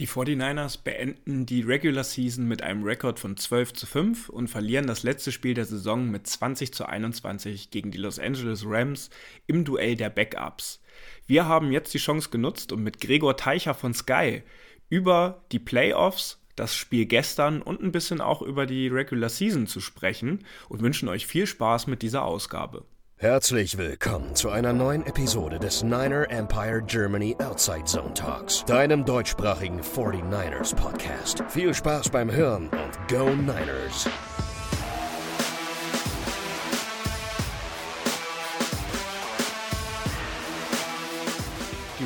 [0.00, 4.86] Die 49ers beenden die Regular Season mit einem Rekord von 12 zu 5 und verlieren
[4.86, 9.10] das letzte Spiel der Saison mit 20 zu 21 gegen die Los Angeles Rams
[9.46, 10.80] im Duell der Backups.
[11.26, 14.42] Wir haben jetzt die Chance genutzt, um mit Gregor Teicher von Sky
[14.88, 19.80] über die Playoffs, das Spiel gestern und ein bisschen auch über die Regular Season zu
[19.80, 22.86] sprechen und wünschen euch viel Spaß mit dieser Ausgabe.
[23.20, 29.82] Herzlich willkommen zu einer neuen Episode des Niner Empire Germany Outside Zone Talks, deinem deutschsprachigen
[29.82, 31.44] 49ers Podcast.
[31.50, 34.08] Viel Spaß beim Hören und Go Niners!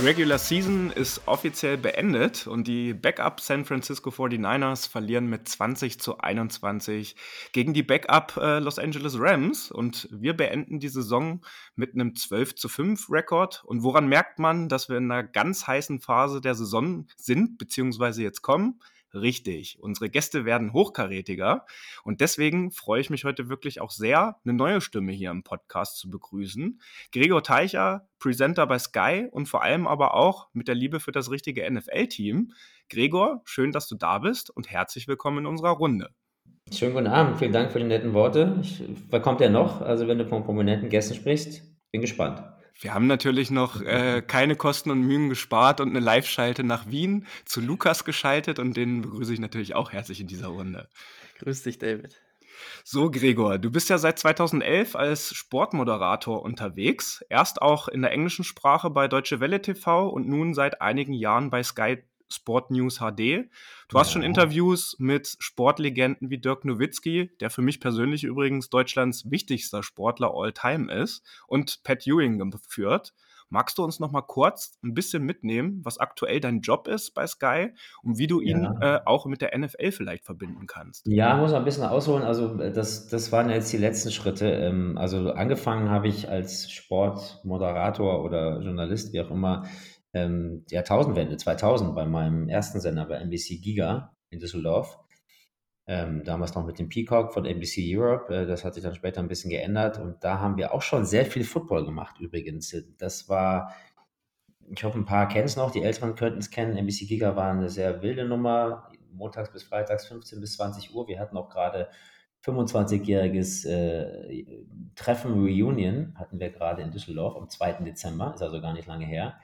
[0.05, 6.19] Regular Season ist offiziell beendet und die Backup San Francisco 49ers verlieren mit 20 zu
[6.19, 7.17] 21
[7.53, 11.41] gegen die Backup äh, Los Angeles Rams und wir beenden die Saison
[11.75, 13.65] mit einem 12 zu 5 Rekord.
[13.65, 18.23] Und woran merkt man, dass wir in einer ganz heißen Phase der Saison sind, beziehungsweise
[18.23, 18.81] jetzt kommen?
[19.15, 19.79] Richtig.
[19.81, 21.67] Unsere Gäste werden hochkarätiger.
[22.03, 25.99] Und deswegen freue ich mich heute wirklich auch sehr, eine neue Stimme hier im Podcast
[25.99, 26.81] zu begrüßen.
[27.13, 31.31] Gregor Teicher, Presenter bei Sky und vor allem aber auch mit der Liebe für das
[31.31, 32.53] richtige NFL-Team.
[32.89, 36.11] Gregor, schön, dass du da bist und herzlich willkommen in unserer Runde.
[36.73, 37.39] Schönen guten Abend.
[37.39, 38.59] Vielen Dank für die netten Worte.
[38.63, 39.81] Ich, wer kommt ja noch?
[39.81, 42.43] Also, wenn du von prominenten Gästen sprichst, bin gespannt.
[42.81, 47.27] Wir haben natürlich noch äh, keine Kosten und Mühen gespart und eine Live-Schalte nach Wien
[47.45, 50.89] zu Lukas geschaltet und den begrüße ich natürlich auch herzlich in dieser Runde.
[51.39, 52.21] Grüß dich, David.
[52.85, 57.25] So, Gregor, du bist ja seit 2011 als Sportmoderator unterwegs.
[57.29, 61.51] Erst auch in der englischen Sprache bei Deutsche Welle TV und nun seit einigen Jahren
[61.51, 63.49] bei Sky Sport News HD.
[63.89, 69.31] Du hast schon Interviews mit Sportlegenden wie Dirk Nowitzki, der für mich persönlich übrigens Deutschlands
[69.31, 73.15] wichtigster Sportler all time ist, und Pat Ewing geführt.
[73.51, 77.27] Magst du uns noch mal kurz ein bisschen mitnehmen, was aktuell dein Job ist bei
[77.27, 77.73] Sky
[78.03, 78.97] und wie du ihn ja.
[78.97, 81.07] äh, auch mit der NFL vielleicht verbinden kannst?
[81.07, 82.25] Ja, muss man ein bisschen ausholen.
[82.25, 84.51] Also äh, das, das waren jetzt die letzten Schritte.
[84.51, 89.67] Ähm, also angefangen habe ich als Sportmoderator oder Journalist, wie auch immer,
[90.15, 94.99] ähm, Jahrtausendwende, 2000, bei meinem ersten Sender bei NBC Giga in Düsseldorf.
[95.87, 98.35] Ähm, damals noch mit dem Peacock von NBC Europe.
[98.35, 99.99] Äh, das hat sich dann später ein bisschen geändert.
[99.99, 102.75] Und da haben wir auch schon sehr viel Football gemacht übrigens.
[102.97, 103.75] Das war,
[104.71, 106.77] ich hoffe, ein paar kennen es noch, die Älteren könnten es kennen.
[106.77, 108.89] NBC Giga war eine sehr wilde Nummer.
[109.13, 111.07] Montags bis Freitags 15 bis 20 Uhr.
[111.07, 111.89] Wir hatten auch gerade
[112.45, 114.45] 25-jähriges äh,
[114.95, 117.85] Treffen Reunion hatten wir gerade in Düsseldorf am 2.
[117.85, 119.39] Dezember, ist also gar nicht lange her.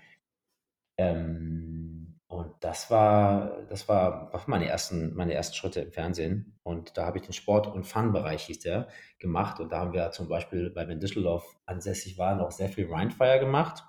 [1.00, 6.59] Ähm, und das war, das war, meine, ersten, meine ersten Schritte im Fernsehen.
[6.62, 8.87] Und da habe ich den Sport- und Fun-Bereich, hieß der,
[9.19, 9.59] gemacht.
[9.59, 13.41] Und da haben wir zum Beispiel, wir in Düsseldorf ansässig waren, auch sehr viel Rheinfire
[13.41, 13.83] gemacht.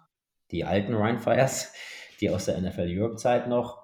[0.49, 1.73] Die alten Rheinfires,
[2.21, 3.81] die aus der NFL Europe-Zeit noch.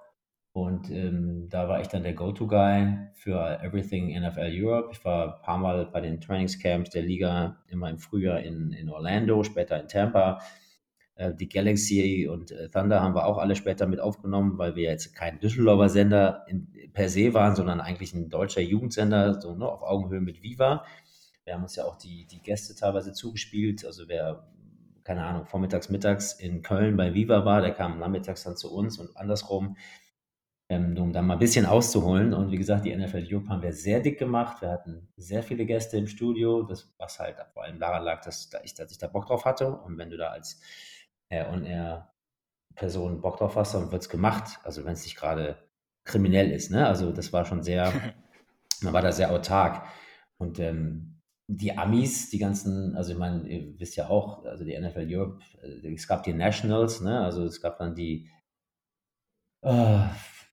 [0.53, 4.89] Und ähm, da war ich dann der Go-To-Guy für Everything NFL Europe.
[4.91, 8.89] Ich war ein paar Mal bei den Trainingscamps der Liga, immer im Frühjahr in, in
[8.89, 10.39] Orlando, später in Tampa.
[11.17, 14.83] Äh, die Galaxy und äh, Thunder haben wir auch alle später mit aufgenommen, weil wir
[14.83, 19.67] jetzt kein Düsseldorfer Sender in, per se waren, sondern eigentlich ein deutscher Jugendsender, so ne,
[19.67, 20.85] auf Augenhöhe mit Viva.
[21.43, 23.83] Wir haben uns ja auch die, die Gäste teilweise zugespielt.
[23.83, 24.47] Also wer,
[25.03, 28.99] keine Ahnung, vormittags, mittags in Köln bei Viva war, der kam nachmittags dann zu uns
[28.99, 29.75] und andersrum.
[30.69, 32.33] Ähm, um dann mal ein bisschen auszuholen.
[32.33, 34.61] Und wie gesagt, die NFL Europe haben wir sehr dick gemacht.
[34.61, 38.49] Wir hatten sehr viele Gäste im Studio, das, was halt vor allem daran lag, dass,
[38.63, 39.71] ich, dass ich da Bock drauf hatte.
[39.71, 40.59] Und wenn du da als
[41.29, 42.13] äh, und er
[42.75, 44.59] Person Bock drauf hast, dann wird es gemacht.
[44.63, 45.57] Also wenn es nicht gerade
[46.05, 46.71] kriminell ist.
[46.71, 46.87] Ne?
[46.87, 47.91] Also das war schon sehr,
[48.81, 49.85] man war da sehr autark.
[50.37, 54.77] Und ähm, die Amis, die ganzen, also ich meine, ihr wisst ja auch, also die
[54.77, 57.21] NFL Europe, äh, es gab die Nationals, ne?
[57.21, 58.29] also es gab dann die,
[59.63, 59.99] äh,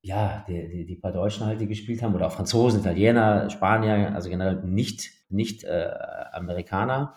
[0.03, 4.15] ja, die, die, die, paar Deutschen halt, die gespielt haben, oder auch Franzosen, Italiener, Spanier,
[4.15, 5.91] also generell nicht, nicht äh,
[6.33, 7.17] Amerikaner.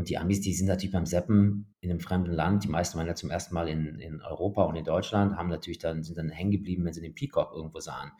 [0.00, 2.64] Und die Amis, die sind natürlich beim Seppen in einem fremden Land.
[2.64, 5.78] Die meisten waren ja zum ersten Mal in, in Europa und in Deutschland, haben natürlich
[5.78, 8.10] dann, sind dann hängen geblieben, wenn sie den Peacock irgendwo sahen.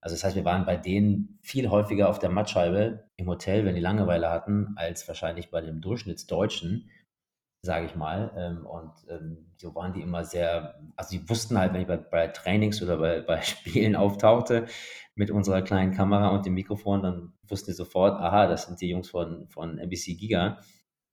[0.00, 3.74] Also das heißt, wir waren bei denen viel häufiger auf der Mattscheibe im Hotel, wenn
[3.74, 6.88] die Langeweile hatten, als wahrscheinlich bei dem Durchschnittsdeutschen,
[7.62, 8.30] sage ich mal.
[8.36, 11.96] Ähm, und ähm, so waren die immer sehr, also die wussten halt, wenn ich bei,
[11.96, 14.66] bei Trainings oder bei, bei Spielen auftauchte
[15.16, 18.90] mit unserer kleinen Kamera und dem Mikrofon, dann wussten die sofort, aha, das sind die
[18.90, 20.60] Jungs von, von NBC Giga.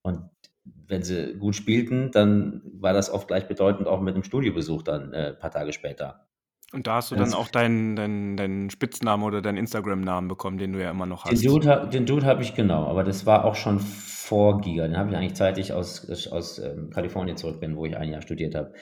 [0.03, 0.29] Und
[0.63, 5.29] wenn sie gut spielten, dann war das oft gleichbedeutend auch mit einem Studiobesuch dann äh,
[5.29, 6.27] ein paar Tage später.
[6.73, 10.71] Und da hast du dann auch deinen, deinen, deinen Spitznamen oder deinen Instagram-Namen bekommen, den
[10.71, 11.43] du ja immer noch hast.
[11.43, 14.87] Den Dude, den Dude habe ich genau, aber das war auch schon vor Giga.
[14.87, 18.21] Den habe ich eigentlich zeitig aus, aus ähm, Kalifornien zurück bin, wo ich ein Jahr
[18.21, 18.73] studiert habe.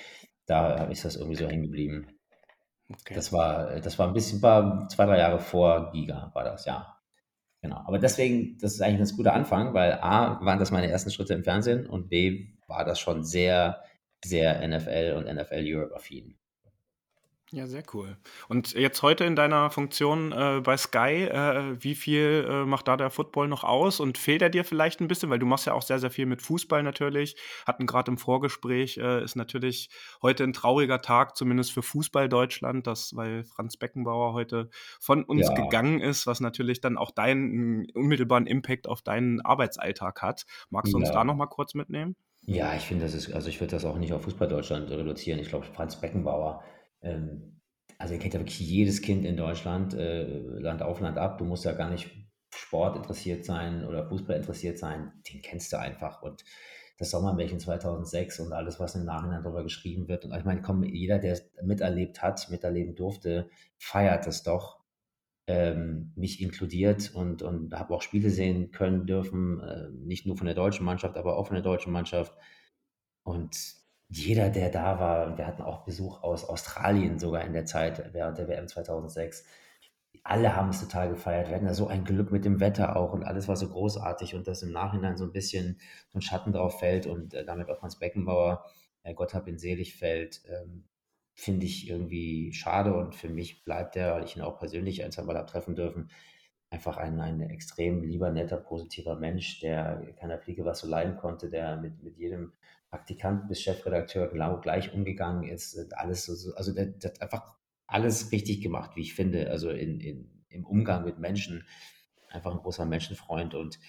[0.45, 2.07] Da ist das irgendwie so hängen geblieben.
[2.91, 3.15] Okay.
[3.15, 6.98] Das war, das war ein bisschen, war zwei, drei Jahre vor Giga war das, ja.
[7.61, 7.77] Genau.
[7.85, 11.11] Aber deswegen, das ist eigentlich ein ganz guter Anfang, weil A, waren das meine ersten
[11.11, 13.83] Schritte im Fernsehen und B, war das schon sehr,
[14.23, 16.38] sehr NFL und NFL Europe affin.
[17.51, 18.15] Ja, sehr cool.
[18.47, 22.95] Und jetzt heute in deiner Funktion äh, bei Sky, äh, wie viel äh, macht da
[22.95, 25.73] der Football noch aus und fehlt er dir vielleicht ein bisschen, weil du machst ja
[25.73, 27.35] auch sehr, sehr viel mit Fußball natürlich,
[27.65, 29.89] hatten gerade im Vorgespräch, äh, ist natürlich
[30.21, 34.69] heute ein trauriger Tag, zumindest für Fußball Deutschland, das, weil Franz Beckenbauer heute
[34.99, 35.55] von uns ja.
[35.55, 40.45] gegangen ist, was natürlich dann auch deinen unmittelbaren Impact auf deinen Arbeitsalltag hat.
[40.69, 41.05] Magst du ja.
[41.05, 42.15] uns da nochmal kurz mitnehmen?
[42.45, 45.39] Ja, ich finde, das ist, also ich würde das auch nicht auf Fußball Deutschland reduzieren.
[45.39, 46.63] Ich glaube, Franz Beckenbauer
[47.01, 47.59] ähm,
[47.97, 51.37] also ihr kennt ja wirklich jedes Kind in Deutschland, äh, Land auf, Land ab.
[51.37, 52.09] Du musst ja gar nicht
[52.53, 55.11] Sport interessiert sein oder Fußball interessiert sein.
[55.29, 56.21] Den kennst du einfach.
[56.21, 56.43] Und
[56.97, 60.25] das Sommermärchen 2006 und alles, was im Nachhinein darüber geschrieben wird.
[60.25, 64.79] Und ich meine, komm, jeder, der es miterlebt hat, miterleben durfte, feiert es doch.
[65.47, 70.45] Ähm, mich inkludiert und, und habe auch Spiele sehen können dürfen, äh, nicht nur von
[70.45, 72.35] der deutschen Mannschaft, aber auch von der deutschen Mannschaft.
[73.23, 73.78] Und
[74.09, 78.39] jeder, der da war, wir hatten auch Besuch aus Australien sogar in der Zeit während
[78.39, 79.45] der WM 2006.
[80.23, 81.47] Alle haben es total gefeiert.
[81.47, 84.35] Wir hatten da so ein Glück mit dem Wetter auch und alles war so großartig
[84.35, 85.79] und dass im Nachhinein so ein bisschen
[86.09, 88.65] so ein Schatten drauf fällt und äh, damit auch Hans Beckenbauer,
[89.03, 90.85] äh, Gott hab ihn selig, fällt, ähm,
[91.35, 95.11] finde ich irgendwie schade und für mich bleibt er, weil ich ihn auch persönlich ein,
[95.11, 96.09] zwei Mal habe treffen dürfen,
[96.71, 101.49] einfach ein, ein extrem lieber, netter, positiver Mensch, der keiner Fliege was so leiden konnte,
[101.49, 102.53] der mit, mit jedem
[102.89, 105.93] Praktikant bis Chefredakteur genau gleich umgegangen ist.
[105.93, 107.55] Alles so, also der, der, hat einfach
[107.85, 109.49] alles richtig gemacht, wie ich finde.
[109.51, 111.65] Also in, in, im Umgang mit Menschen.
[112.29, 113.79] Einfach ein großer Menschenfreund und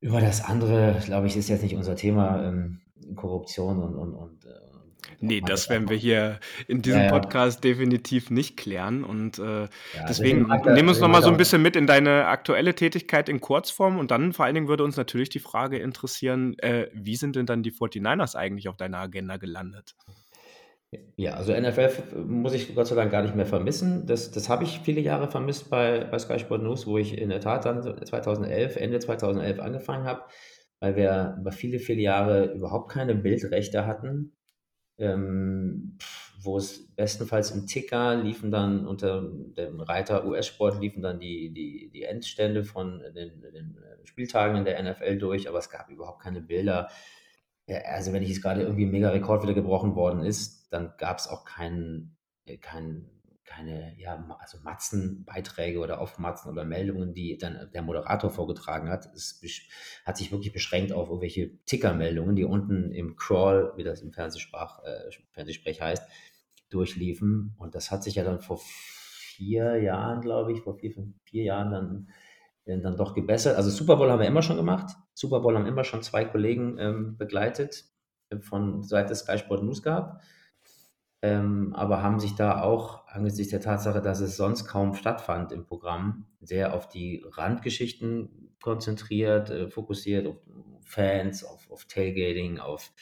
[0.00, 2.82] über das andere, glaube ich, ist jetzt nicht unser Thema, ähm,
[3.16, 4.48] Korruption und, und, und, äh,
[5.20, 7.12] Nee, das werden wir hier in diesem ja, ja.
[7.12, 9.04] Podcast definitiv nicht klären.
[9.04, 9.68] Und äh, ja,
[10.08, 13.98] deswegen nehmen wir uns nochmal so ein bisschen mit in deine aktuelle Tätigkeit in Kurzform.
[13.98, 17.46] Und dann vor allen Dingen würde uns natürlich die Frage interessieren, äh, wie sind denn
[17.46, 19.94] dann die 49ers eigentlich auf deiner Agenda gelandet?
[21.16, 24.06] Ja, also NFL muss ich Gott sei Dank gar nicht mehr vermissen.
[24.06, 27.30] Das, das habe ich viele Jahre vermisst bei, bei Sky Sport News, wo ich in
[27.30, 30.22] der Tat dann 2011, Ende 2011 angefangen habe,
[30.78, 34.36] weil wir über viele, viele Jahre überhaupt keine Bildrechte hatten
[34.98, 35.98] ähm,
[36.40, 41.90] wo es bestenfalls im Ticker liefen dann unter dem Reiter US-Sport liefen dann die, die,
[41.92, 46.40] die Endstände von den, den, Spieltagen in der NFL durch, aber es gab überhaupt keine
[46.40, 46.88] Bilder.
[47.86, 51.26] Also wenn ich jetzt gerade irgendwie ein Mega-Rekord wieder gebrochen worden ist, dann gab es
[51.26, 52.16] auch keinen
[52.60, 53.10] kein
[53.54, 59.06] keine, ja, also Matzenbeiträge oder Aufmatzen oder Meldungen, die dann der Moderator vorgetragen hat.
[59.14, 59.40] Es
[60.04, 64.82] hat sich wirklich beschränkt auf irgendwelche Tickermeldungen, die unten im Crawl, wie das im Fernsehsprach,
[64.84, 66.08] äh, Fernsehsprech heißt,
[66.70, 67.54] durchliefen.
[67.58, 71.44] Und das hat sich ja dann vor vier Jahren, glaube ich, vor vier, fünf, vier
[71.44, 73.56] Jahren dann, dann doch gebessert.
[73.56, 74.96] Also Super Bowl haben wir immer schon gemacht.
[75.12, 77.84] Super Bowl haben immer schon zwei Kollegen ähm, begleitet
[78.30, 80.24] äh, von Seite Sky Sport News gehabt
[81.24, 85.64] ähm, aber haben sich da auch angesichts der Tatsache, dass es sonst kaum stattfand im
[85.64, 90.36] Programm, sehr auf die Randgeschichten konzentriert, äh, fokussiert, auf
[90.84, 92.92] Fans, auf, auf Tailgating, auf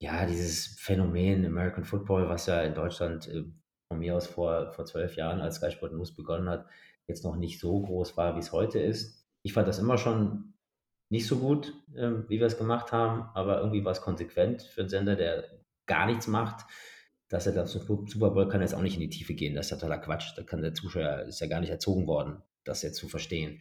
[0.00, 3.44] ja, dieses Phänomen American Football, was ja in Deutschland äh,
[3.86, 6.66] von mir aus vor, vor zwölf Jahren, als Sky Sport News begonnen hat,
[7.06, 9.24] jetzt noch nicht so groß war, wie es heute ist.
[9.44, 10.54] Ich fand das immer schon
[11.08, 14.80] nicht so gut, äh, wie wir es gemacht haben, aber irgendwie war es konsequent für
[14.80, 15.44] einen Sender, der
[15.86, 16.66] gar nichts macht
[17.28, 19.54] dass er zum Super Bowl kann jetzt auch nicht in die Tiefe gehen.
[19.54, 20.32] Das ist ja totaler Quatsch.
[20.36, 23.60] Da kann der Zuschauer, ist ja gar nicht erzogen worden, das jetzt zu verstehen.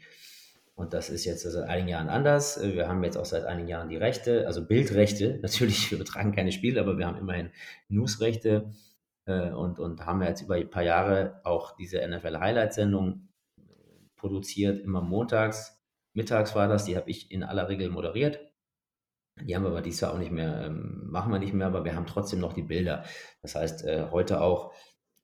[0.75, 2.61] Und das ist jetzt seit einigen Jahren anders.
[2.61, 5.39] Wir haben jetzt auch seit einigen Jahren die Rechte, also Bildrechte.
[5.41, 7.49] Natürlich, wir betragen keine Spiele, aber wir haben immerhin
[7.89, 8.71] Newsrechte
[9.25, 13.27] äh, und, und haben jetzt über ein paar Jahre auch diese NFL Highlight-Sendung
[14.17, 15.81] produziert, immer montags.
[16.13, 18.39] Mittags war das, die habe ich in aller Regel moderiert.
[19.43, 21.85] Die haben wir aber dieses Jahr auch nicht mehr, ähm, machen wir nicht mehr, aber
[21.85, 23.05] wir haben trotzdem noch die Bilder.
[23.41, 24.73] Das heißt, äh, heute auch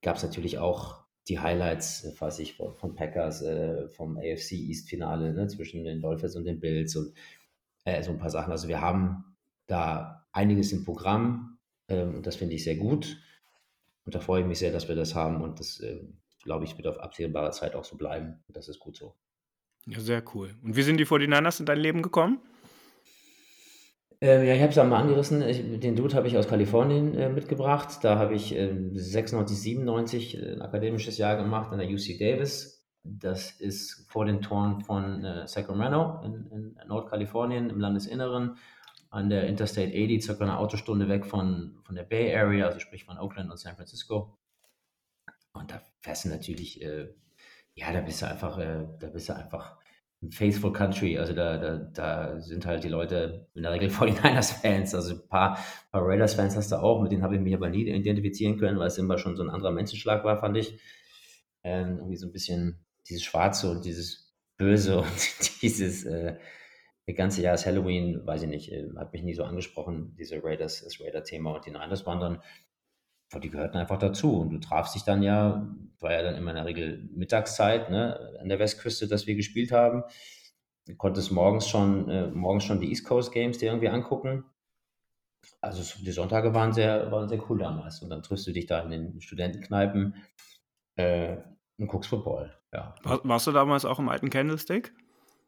[0.01, 4.53] gab es natürlich auch die Highlights, äh, weiß ich, von, von Packers, äh, vom AFC
[4.53, 7.13] East Finale ne, zwischen den Dolphins und den Bills und
[7.85, 8.51] äh, so ein paar Sachen.
[8.51, 9.35] Also wir haben
[9.67, 13.17] da einiges im Programm ähm, und das finde ich sehr gut.
[14.05, 16.01] Und da freue ich mich sehr, dass wir das haben und das, äh,
[16.43, 18.43] glaube ich, wird auf absehbare Zeit auch so bleiben.
[18.47, 19.15] Und das ist gut so.
[19.85, 20.55] Ja, sehr cool.
[20.61, 22.39] Und wie sind die 49ers in dein Leben gekommen?
[24.23, 25.41] Äh, ja, ich habe es ja mal angerissen.
[25.41, 27.99] Ich, den Dude habe ich aus Kalifornien äh, mitgebracht.
[28.03, 32.87] Da habe ich äh, 96, 97 ein akademisches Jahr gemacht an der UC Davis.
[33.03, 38.55] Das ist vor den Toren von äh, Sacramento in, in, Nordkalifornien im Landesinneren
[39.09, 43.03] an der Interstate 80, circa eine Autostunde weg von, von der Bay Area, also sprich
[43.03, 44.37] von Oakland und San Francisco.
[45.51, 47.09] und da fährst du natürlich, äh,
[47.75, 49.82] ja, da bist du einfach, äh, da bist du einfach ein
[50.31, 51.17] faithful country.
[51.17, 54.95] Also da, da, da sind halt die Leute in der Regel 49ers-Fans.
[54.95, 55.57] Also ein paar,
[55.91, 58.87] paar Raiders-Fans hast du auch, mit denen habe ich mich aber nie identifizieren können, weil
[58.87, 60.79] es immer schon so ein anderer Menschenschlag war, fand ich.
[61.63, 66.35] Ähm, irgendwie so ein bisschen dieses Schwarze und dieses Böse und dieses äh,
[67.15, 70.83] ganze Jahr ist Halloween, weiß ich nicht, äh, hat mich nie so angesprochen, diese Raiders,
[70.83, 72.41] das Raider-Thema und die Niners waren dann
[73.39, 74.39] die gehörten einfach dazu.
[74.39, 75.67] Und du trafst dich dann ja,
[75.99, 79.71] war ja dann immer in der Regel Mittagszeit, ne, an der Westküste, dass wir gespielt
[79.71, 80.03] haben.
[80.85, 84.43] Du konntest morgens schon, äh, morgens schon die East Coast Games dir irgendwie angucken.
[85.61, 88.01] Also die Sonntage waren sehr, waren sehr cool damals.
[88.01, 90.15] Und dann triffst du dich da in den Studentenkneipen
[90.95, 91.37] äh,
[91.77, 92.53] und guckst Football.
[92.73, 92.95] Ja.
[93.03, 94.93] War, warst du damals auch im alten Candlestick?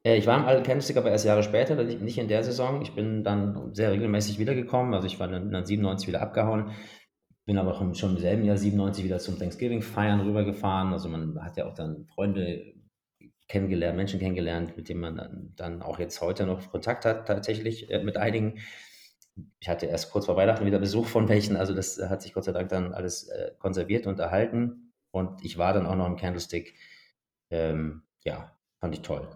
[0.04, 2.82] Äh, ich war im alten Candlestick, aber erst Jahre später, nicht in der Saison.
[2.82, 4.94] Ich bin dann sehr regelmäßig wiedergekommen.
[4.94, 6.72] Also ich war dann 97 wieder abgehauen.
[7.46, 10.94] Bin aber auch schon im selben Jahr 97 wieder zum Thanksgiving feiern rübergefahren.
[10.94, 12.74] Also man hat ja auch dann Freunde
[13.48, 18.04] kennengelernt, Menschen kennengelernt, mit denen man dann, auch jetzt heute noch Kontakt hat, tatsächlich äh,
[18.04, 18.60] mit einigen.
[19.60, 22.46] Ich hatte erst kurz vor Weihnachten wieder Besuch von welchen, also das hat sich Gott
[22.46, 24.94] sei Dank dann alles äh, konserviert und erhalten.
[25.12, 26.76] Und ich war dann auch noch im Candlestick.
[27.52, 29.28] Ähm, ja, fand ich toll.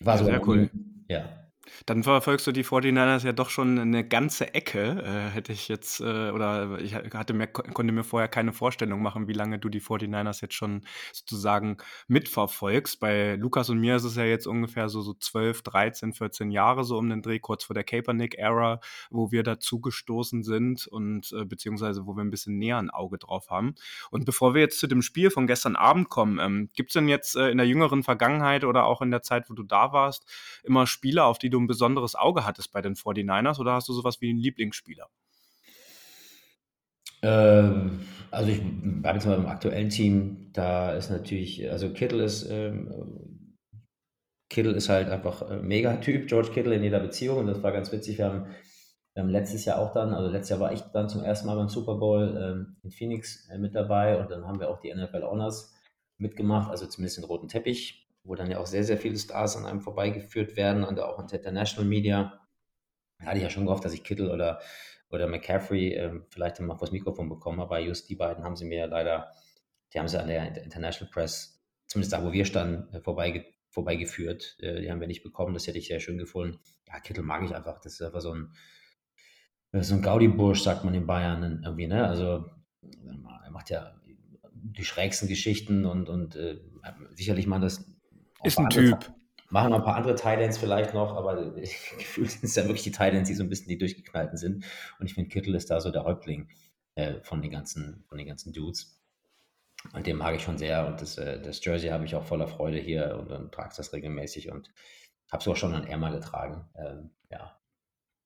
[0.00, 0.70] War ja, sehr cool.
[1.08, 1.41] Ja,
[1.86, 5.02] dann verfolgst du die 49ers ja doch schon eine ganze Ecke.
[5.02, 9.28] Äh, hätte ich jetzt, äh, oder ich hatte mir, konnte mir vorher keine Vorstellung machen,
[9.28, 11.78] wie lange du die 49ers jetzt schon sozusagen
[12.08, 13.00] mitverfolgst.
[13.00, 16.84] Bei Lukas und mir ist es ja jetzt ungefähr so, so 12, 13, 14 Jahre
[16.84, 22.06] so um den Dreh, kurz vor der Kaepernick-Ära, wo wir dazugestoßen sind und äh, beziehungsweise
[22.06, 23.74] wo wir ein bisschen näher ein Auge drauf haben.
[24.10, 27.08] Und bevor wir jetzt zu dem Spiel von gestern Abend kommen, ähm, gibt es denn
[27.08, 30.28] jetzt äh, in der jüngeren Vergangenheit oder auch in der Zeit, wo du da warst,
[30.64, 33.92] immer Spiele, auf die du ein besonderes Auge hattest bei den 49ers oder hast du
[33.92, 35.08] sowas wie einen Lieblingsspieler?
[37.22, 42.48] Ähm, also ich bleibe jetzt mal beim aktuellen Team, da ist natürlich, also Kittle ist,
[42.50, 43.56] ähm,
[44.48, 47.92] Kittle ist halt einfach ein Megatyp, George Kittle in jeder Beziehung und das war ganz
[47.92, 48.18] witzig.
[48.18, 48.46] Wir haben,
[49.14, 51.68] wir letztes Jahr auch dann, also letztes Jahr war ich dann zum ersten Mal beim
[51.68, 55.22] Super Bowl ähm, in Phoenix äh, mit dabei und dann haben wir auch die NFL
[55.22, 55.72] Honors
[56.18, 59.66] mitgemacht, also zumindest den roten Teppich wo dann ja auch sehr, sehr viele Stars an
[59.66, 62.40] einem vorbeigeführt werden und auch in International Media.
[63.18, 64.60] Da hatte ich ja schon gehofft, dass ich Kittel oder,
[65.10, 68.86] oder McCaffrey äh, vielleicht mal vors Mikrofon bekomme, aber just die beiden haben sie mir
[68.86, 69.32] leider,
[69.92, 74.56] die haben sie an der International Press, zumindest da, wo wir standen, äh, vorbei, vorbeigeführt.
[74.60, 76.58] Äh, die haben wir nicht bekommen, das hätte ich sehr schön gefunden.
[76.88, 78.52] Ja, Kittel mag ich einfach, das ist einfach so ein,
[79.72, 82.06] so ein Gaudi-Bursch, sagt man in Bayern irgendwie, ne?
[82.06, 82.44] Also,
[82.82, 83.94] er macht ja
[84.52, 86.60] die schrägsten Geschichten und, und äh,
[87.14, 87.91] sicherlich man das
[88.44, 89.12] ist ein Typ.
[89.50, 91.52] Machen noch ein paar andere Titans vielleicht noch, aber
[91.98, 94.64] gefühlt sind es ja wirklich die Titans, die so ein bisschen die durchgeknallten sind.
[94.98, 96.48] Und ich finde, Kittel ist da so der Häuptling
[96.94, 98.98] äh, von, den ganzen, von den ganzen Dudes.
[99.92, 100.86] Und den mag ich schon sehr.
[100.86, 103.92] Und das, äh, das Jersey habe ich auch voller Freude hier und dann trage das
[103.92, 104.70] regelmäßig und
[105.30, 106.68] habe es auch schon an Erma getragen.
[106.76, 107.58] Ähm, ja.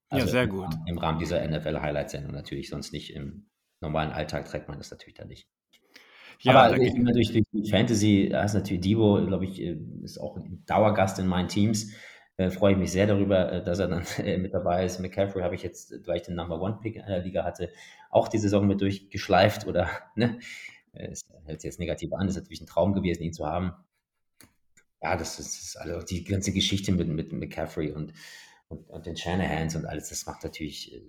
[0.08, 0.72] Also ja, sehr gut.
[0.86, 3.48] Im, Rahmen dieser NFL-Highlight-Sendung natürlich, sonst nicht im
[3.80, 5.48] normalen Alltag trägt man das natürlich dann nicht.
[6.42, 10.36] Ja, Aber ich, natürlich durch Fantasy, da ist natürlich Debo, glaube ich, äh, ist auch
[10.36, 11.92] ein Dauergast in meinen Teams.
[12.36, 15.00] Äh, freue ich mich sehr darüber, äh, dass er dann äh, mit dabei ist.
[15.00, 17.70] McCaffrey habe ich jetzt, weil ich den Number One Pick in der Liga hatte,
[18.10, 20.38] auch die Saison mit durchgeschleift oder, ne?
[20.92, 23.72] Es hört sich jetzt negativ an, ist natürlich ein Traum gewesen, ihn zu haben.
[25.02, 28.12] Ja, das ist, das ist also die ganze Geschichte mit, mit McCaffrey und,
[28.68, 31.02] und, und den Shanahans und alles, das macht natürlich, äh,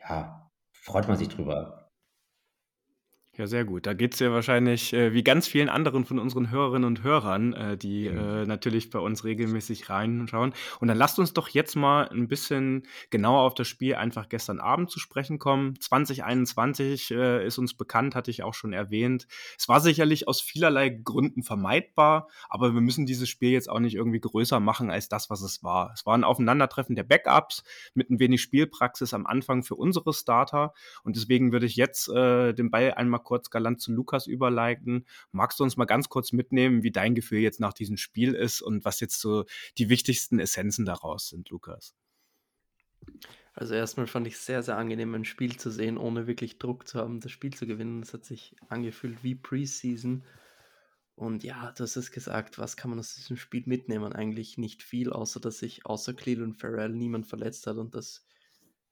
[0.00, 1.77] ja, freut man sich drüber.
[3.38, 3.86] Ja, sehr gut.
[3.86, 7.52] Da geht es ja wahrscheinlich äh, wie ganz vielen anderen von unseren Hörerinnen und Hörern,
[7.52, 8.18] äh, die mhm.
[8.18, 10.52] äh, natürlich bei uns regelmäßig reinschauen.
[10.80, 14.58] Und dann lasst uns doch jetzt mal ein bisschen genauer auf das Spiel einfach gestern
[14.58, 15.78] Abend zu sprechen kommen.
[15.78, 19.28] 2021 äh, ist uns bekannt, hatte ich auch schon erwähnt.
[19.56, 23.94] Es war sicherlich aus vielerlei Gründen vermeidbar, aber wir müssen dieses Spiel jetzt auch nicht
[23.94, 25.92] irgendwie größer machen als das, was es war.
[25.94, 27.62] Es war ein Aufeinandertreffen der Backups
[27.94, 30.74] mit ein wenig Spielpraxis am Anfang für unsere Starter.
[31.04, 35.06] Und deswegen würde ich jetzt äh, den Ball einmal kurz galant zu Lukas überleiten.
[35.32, 38.62] Magst du uns mal ganz kurz mitnehmen, wie dein Gefühl jetzt nach diesem Spiel ist
[38.62, 39.44] und was jetzt so
[39.76, 41.94] die wichtigsten Essenzen daraus sind, Lukas?
[43.52, 46.88] Also erstmal fand ich es sehr, sehr angenehm, ein Spiel zu sehen, ohne wirklich Druck
[46.88, 48.02] zu haben, das Spiel zu gewinnen.
[48.02, 50.24] Es hat sich angefühlt wie Preseason.
[51.14, 54.14] Und ja, du hast es gesagt, was kann man aus diesem Spiel mitnehmen?
[54.14, 58.24] Eigentlich nicht viel, außer dass sich außer Cleveland Farrell niemand verletzt hat und das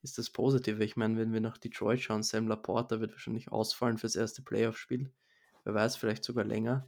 [0.01, 0.83] ist das Positive.
[0.83, 5.11] Ich meine, wenn wir nach Detroit schauen, Sam Laporta wird wahrscheinlich ausfallen fürs erste Playoff-Spiel.
[5.63, 6.87] Wer weiß, vielleicht sogar länger.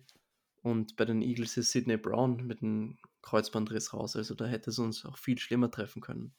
[0.62, 4.16] Und bei den Eagles ist Sidney Brown mit einem Kreuzbandriss raus.
[4.16, 6.34] Also da hätte es uns auch viel schlimmer treffen können.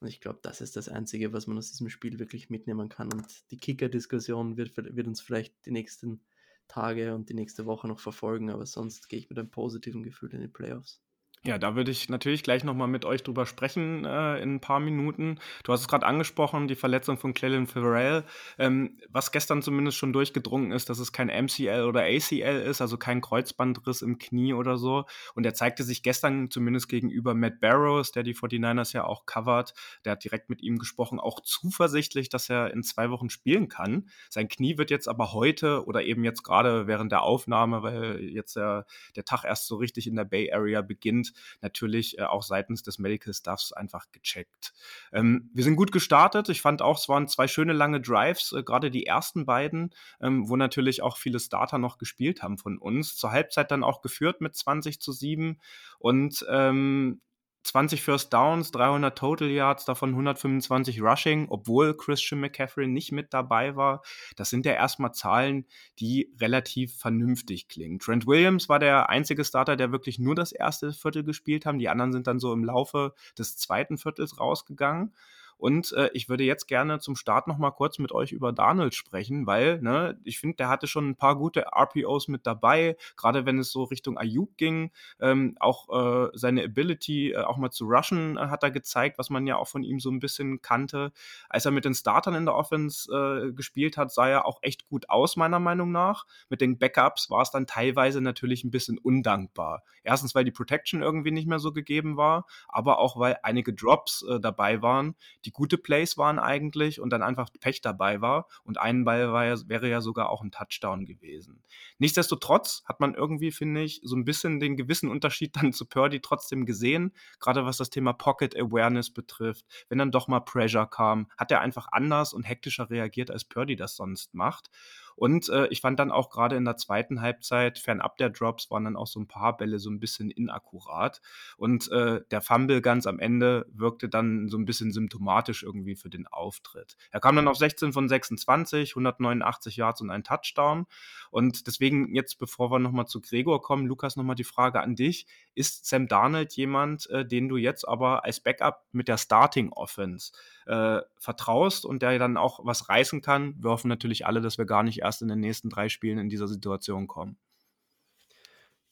[0.00, 3.12] Und ich glaube, das ist das Einzige, was man aus diesem Spiel wirklich mitnehmen kann.
[3.12, 6.20] Und die Kicker-Diskussion wird, wird uns vielleicht die nächsten
[6.68, 10.32] Tage und die nächste Woche noch verfolgen, aber sonst gehe ich mit einem positiven Gefühl
[10.34, 11.02] in die Playoffs.
[11.48, 14.80] Ja, da würde ich natürlich gleich nochmal mit euch drüber sprechen äh, in ein paar
[14.80, 15.38] Minuten.
[15.64, 18.24] Du hast es gerade angesprochen, die Verletzung von Clellan Farrell,
[18.58, 22.98] ähm, was gestern zumindest schon durchgedrungen ist, dass es kein MCL oder ACL ist, also
[22.98, 25.06] kein Kreuzbandriss im Knie oder so.
[25.34, 29.72] Und er zeigte sich gestern zumindest gegenüber Matt Barrows, der die 49ers ja auch covert,
[30.04, 34.10] der hat direkt mit ihm gesprochen, auch zuversichtlich, dass er in zwei Wochen spielen kann.
[34.28, 38.54] Sein Knie wird jetzt aber heute oder eben jetzt gerade während der Aufnahme, weil jetzt
[38.54, 38.84] der,
[39.16, 42.98] der Tag erst so richtig in der Bay Area beginnt, natürlich äh, auch seitens des
[42.98, 44.72] Medical Staffs einfach gecheckt.
[45.12, 46.48] Ähm, wir sind gut gestartet.
[46.48, 50.48] Ich fand auch, es waren zwei schöne lange Drives, äh, gerade die ersten beiden, ähm,
[50.48, 53.16] wo natürlich auch viele Starter noch gespielt haben von uns.
[53.16, 55.60] Zur Halbzeit dann auch geführt mit 20 zu 7
[55.98, 57.20] und ähm,
[57.68, 63.76] 20 First Downs, 300 Total Yards, davon 125 Rushing, obwohl Christian McCaffrey nicht mit dabei
[63.76, 64.02] war.
[64.36, 65.66] Das sind ja erstmal Zahlen,
[65.98, 67.98] die relativ vernünftig klingen.
[67.98, 71.78] Trent Williams war der einzige Starter, der wirklich nur das erste Viertel gespielt haben.
[71.78, 75.12] Die anderen sind dann so im Laufe des zweiten Viertels rausgegangen.
[75.58, 78.94] Und äh, ich würde jetzt gerne zum Start noch mal kurz mit euch über Darnold
[78.94, 83.44] sprechen, weil ne, ich finde, der hatte schon ein paar gute RPOs mit dabei, gerade
[83.44, 84.92] wenn es so Richtung Ayuk ging.
[85.20, 89.30] Ähm, auch äh, seine Ability, äh, auch mal zu rushen, äh, hat er gezeigt, was
[89.30, 91.12] man ja auch von ihm so ein bisschen kannte.
[91.48, 94.88] Als er mit den Startern in der Offense äh, gespielt hat, sah er auch echt
[94.88, 96.26] gut aus, meiner Meinung nach.
[96.48, 99.82] Mit den Backups war es dann teilweise natürlich ein bisschen undankbar.
[100.04, 104.22] Erstens, weil die Protection irgendwie nicht mehr so gegeben war, aber auch, weil einige Drops
[104.22, 108.48] äh, dabei waren, die die gute Plays waren eigentlich und dann einfach Pech dabei war.
[108.64, 111.62] Und ein Ball war ja, wäre ja sogar auch ein Touchdown gewesen.
[111.96, 116.20] Nichtsdestotrotz hat man irgendwie, finde ich, so ein bisschen den gewissen Unterschied dann zu Purdy
[116.20, 119.64] trotzdem gesehen, gerade was das Thema Pocket Awareness betrifft.
[119.88, 123.74] Wenn dann doch mal Pressure kam, hat er einfach anders und hektischer reagiert, als Purdy
[123.74, 124.68] das sonst macht.
[125.18, 128.84] Und äh, ich fand dann auch gerade in der zweiten Halbzeit, fernab der Drops, waren
[128.84, 131.20] dann auch so ein paar Bälle so ein bisschen inakkurat.
[131.56, 136.08] Und äh, der Fumble ganz am Ende wirkte dann so ein bisschen symptomatisch irgendwie für
[136.08, 136.96] den Auftritt.
[137.10, 140.86] Er kam dann auf 16 von 26, 189 Yards und ein Touchdown.
[141.30, 145.26] Und deswegen jetzt, bevor wir nochmal zu Gregor kommen, Lukas, nochmal die Frage an dich.
[145.58, 150.30] Ist Sam Darnold jemand, äh, den du jetzt aber als Backup mit der Starting Offense
[150.66, 153.56] äh, vertraust und der dann auch was reißen kann?
[153.58, 156.28] Wir hoffen natürlich alle, dass wir gar nicht erst in den nächsten drei Spielen in
[156.28, 157.38] dieser Situation kommen.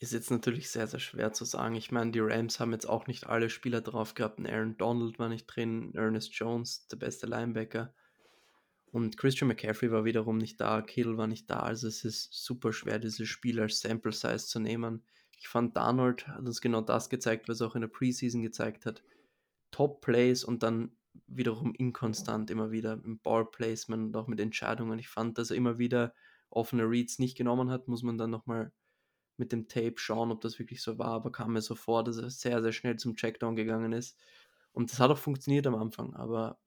[0.01, 1.77] Ist jetzt natürlich sehr, sehr schwer zu sagen.
[1.77, 4.41] Ich meine, die Rams haben jetzt auch nicht alle Spieler drauf gehabt.
[4.45, 7.95] Aaron Donald war nicht drin, Ernest Jones, der beste Linebacker.
[8.91, 11.61] Und Christian McCaffrey war wiederum nicht da, Kittle war nicht da.
[11.61, 15.05] Also es ist super schwer, dieses Spiel als Sample Size zu nehmen.
[15.37, 18.87] Ich fand, Darnold hat uns genau das gezeigt, was er auch in der Preseason gezeigt
[18.87, 19.03] hat.
[19.71, 20.97] Top Plays und dann
[21.27, 24.99] wiederum inkonstant immer wieder im Ballplacement und auch mit Entscheidungen.
[24.99, 26.15] Ich fand, dass er immer wieder
[26.51, 28.73] offene Reads nicht genommen hat, muss man dann nochmal
[29.37, 32.17] mit dem Tape schauen, ob das wirklich so war, aber kam mir so vor, dass
[32.17, 34.19] er sehr, sehr schnell zum Checkdown gegangen ist.
[34.73, 36.59] Und das hat auch funktioniert am Anfang, aber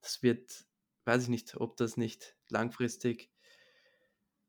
[0.00, 0.66] das wird,
[1.04, 3.29] weiß ich nicht, ob das nicht langfristig,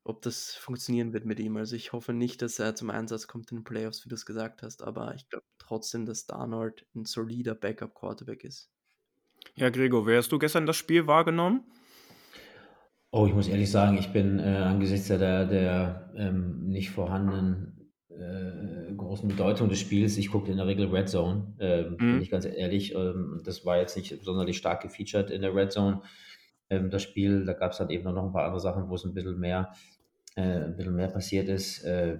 [0.03, 1.57] ob das funktionieren wird mit ihm.
[1.57, 4.25] Also ich hoffe nicht, dass er zum Einsatz kommt in den Playoffs, wie du es
[4.25, 8.71] gesagt hast, aber ich glaube trotzdem, dass Darnold ein solider Backup-Quarterback ist.
[9.55, 11.63] Ja, Gregor, wie hast du gestern das Spiel wahrgenommen?
[13.11, 18.93] Oh, ich muss ehrlich sagen, ich bin äh, angesichts der, der ähm, nicht vorhandenen äh,
[18.95, 21.97] großen Bedeutung des Spiels, ich gucke in der Regel Red Zone, äh, mhm.
[21.97, 22.95] bin ich ganz ehrlich.
[22.95, 26.01] Ähm, das war jetzt nicht sonderlich stark gefeatured in der Red Zone.
[26.69, 29.03] Ähm, das Spiel, da gab es dann eben noch ein paar andere Sachen, wo es
[29.03, 29.90] ein bisschen mehr, äh,
[30.39, 31.83] ein bisschen mehr passiert ist.
[31.83, 32.19] Äh,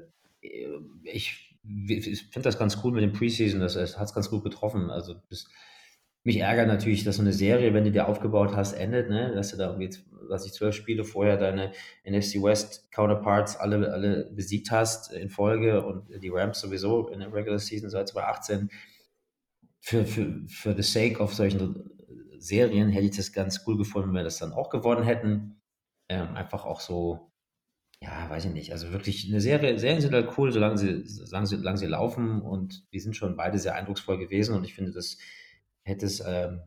[1.04, 4.89] ich, finde das ganz cool mit dem Preseason, das, das hat es ganz gut getroffen.
[4.89, 5.47] Also das,
[6.24, 9.34] mich ärgert natürlich, dass so eine Serie, wenn du dir aufgebaut hast, endet, ne?
[9.34, 11.71] dass du da jetzt, was ich zwölf Spiele vorher deine
[12.06, 17.34] NFC West Counterparts alle, alle besiegt hast in Folge und die Rams sowieso in der
[17.34, 18.69] Regular Season seit 2018.
[19.80, 21.89] Für, für, für the sake of solchen
[22.38, 25.60] Serien hätte ich das ganz cool gefunden, wenn wir das dann auch gewonnen hätten.
[26.08, 27.31] Ähm, einfach auch so,
[28.03, 28.71] ja, weiß ich nicht.
[28.71, 32.41] Also wirklich eine Serie, Serien sind halt cool, solange sie, solange sie, solange sie laufen
[32.41, 35.17] und die sind schon beide sehr eindrucksvoll gewesen und ich finde, das
[35.83, 36.61] hätte es, ähm,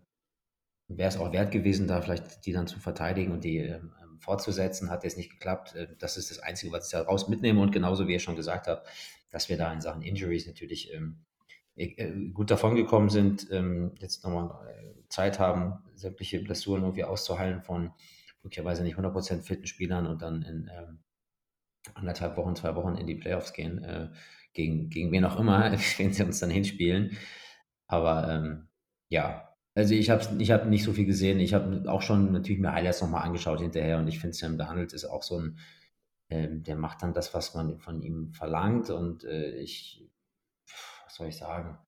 [0.88, 4.20] wäre es auch wert gewesen, da vielleicht die dann zu verteidigen und die ähm, ähm
[4.20, 4.90] fortzusetzen.
[4.90, 5.74] Hat jetzt nicht geklappt.
[5.74, 7.60] Äh, das ist das Einzige, was ich daraus mitnehme.
[7.60, 8.88] Und genauso wie ihr schon gesagt habt,
[9.30, 11.24] dass wir da in Sachen Injuries natürlich ähm,
[11.76, 17.62] äh, äh gut davongekommen sind, ähm, jetzt nochmal äh, Zeit haben, sämtliche Blessuren irgendwie auszuheilen
[17.62, 17.92] von
[18.42, 21.03] möglicherweise nicht 100% fitten Spielern und dann in ähm,
[21.94, 24.08] anderthalb Wochen, zwei Wochen in die Playoffs gehen, äh,
[24.54, 27.16] gegen, gegen wen auch immer, wenn sie uns dann hinspielen.
[27.86, 28.68] Aber ähm,
[29.08, 31.40] ja, also ich habe ich hab nicht so viel gesehen.
[31.40, 34.92] Ich habe auch schon natürlich mir Highlights nochmal angeschaut hinterher und ich finde Sam Darnold
[34.92, 35.58] ist auch so ein,
[36.30, 40.08] ähm, der macht dann das, was man von ihm verlangt und äh, ich,
[41.04, 41.78] was soll ich sagen,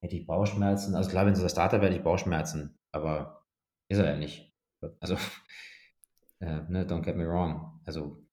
[0.00, 3.44] hätte ich Bauchschmerzen, also klar, wenn es der Starter wäre, hätte ich Bauchschmerzen, aber
[3.88, 4.52] ist er ja nicht.
[5.00, 5.14] Also,
[6.40, 7.80] äh, ne, don't get me wrong.
[7.84, 8.25] Also,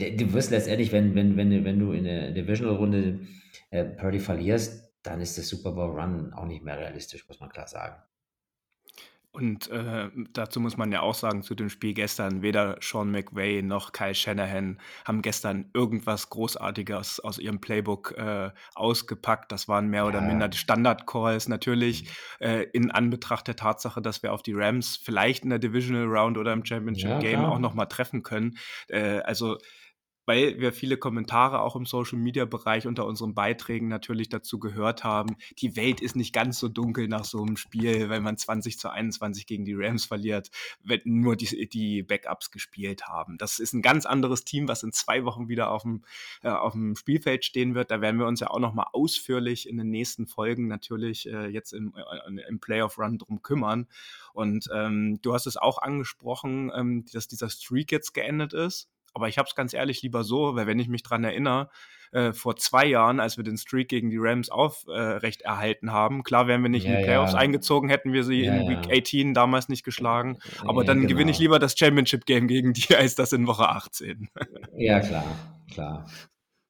[0.00, 3.20] du wirst letztendlich, wenn, wenn, wenn, wenn du in der Divisional-Runde
[3.70, 7.50] äh, Purdy verlierst, dann ist der Super Bowl Run auch nicht mehr realistisch, muss man
[7.50, 7.96] klar sagen.
[9.32, 13.62] Und äh, dazu muss man ja auch sagen, zu dem Spiel gestern, weder Sean McVay
[13.62, 19.52] noch Kyle Shanahan haben gestern irgendwas Großartiges aus ihrem Playbook äh, ausgepackt.
[19.52, 20.08] Das waren mehr ja.
[20.08, 21.46] oder minder die Standard-Calls.
[21.46, 22.10] Natürlich
[22.40, 26.36] äh, in Anbetracht der Tatsache, dass wir auf die Rams vielleicht in der Divisional Round
[26.36, 28.58] oder im Championship ja, Game auch nochmal treffen können.
[28.88, 29.58] Äh, also
[30.30, 35.74] weil wir viele Kommentare auch im Social-Media-Bereich unter unseren Beiträgen natürlich dazu gehört haben, die
[35.74, 39.44] Welt ist nicht ganz so dunkel nach so einem Spiel, wenn man 20 zu 21
[39.48, 40.52] gegen die Rams verliert,
[40.84, 43.38] wenn nur die, die Backups gespielt haben.
[43.38, 46.04] Das ist ein ganz anderes Team, was in zwei Wochen wieder auf dem,
[46.44, 47.90] äh, auf dem Spielfeld stehen wird.
[47.90, 51.72] Da werden wir uns ja auch nochmal ausführlich in den nächsten Folgen natürlich äh, jetzt
[51.72, 53.88] im, äh, im Playoff-Run drum kümmern.
[54.32, 58.88] Und ähm, du hast es auch angesprochen, ähm, dass dieser Streak jetzt geendet ist.
[59.12, 61.68] Aber ich habe es ganz ehrlich lieber so, weil wenn ich mich dran erinnere,
[62.12, 66.24] äh, vor zwei Jahren, als wir den Streak gegen die Rams aufrecht äh, erhalten haben.
[66.24, 67.38] Klar wären wir nicht ja, in die Playoffs ja.
[67.38, 70.38] eingezogen, hätten wir sie ja, in Week 18 damals nicht geschlagen.
[70.66, 71.10] Aber dann genau.
[71.10, 74.28] gewinne ich lieber das Championship-Game gegen die, als das in Woche 18.
[74.76, 75.24] Ja, klar,
[75.72, 76.06] klar.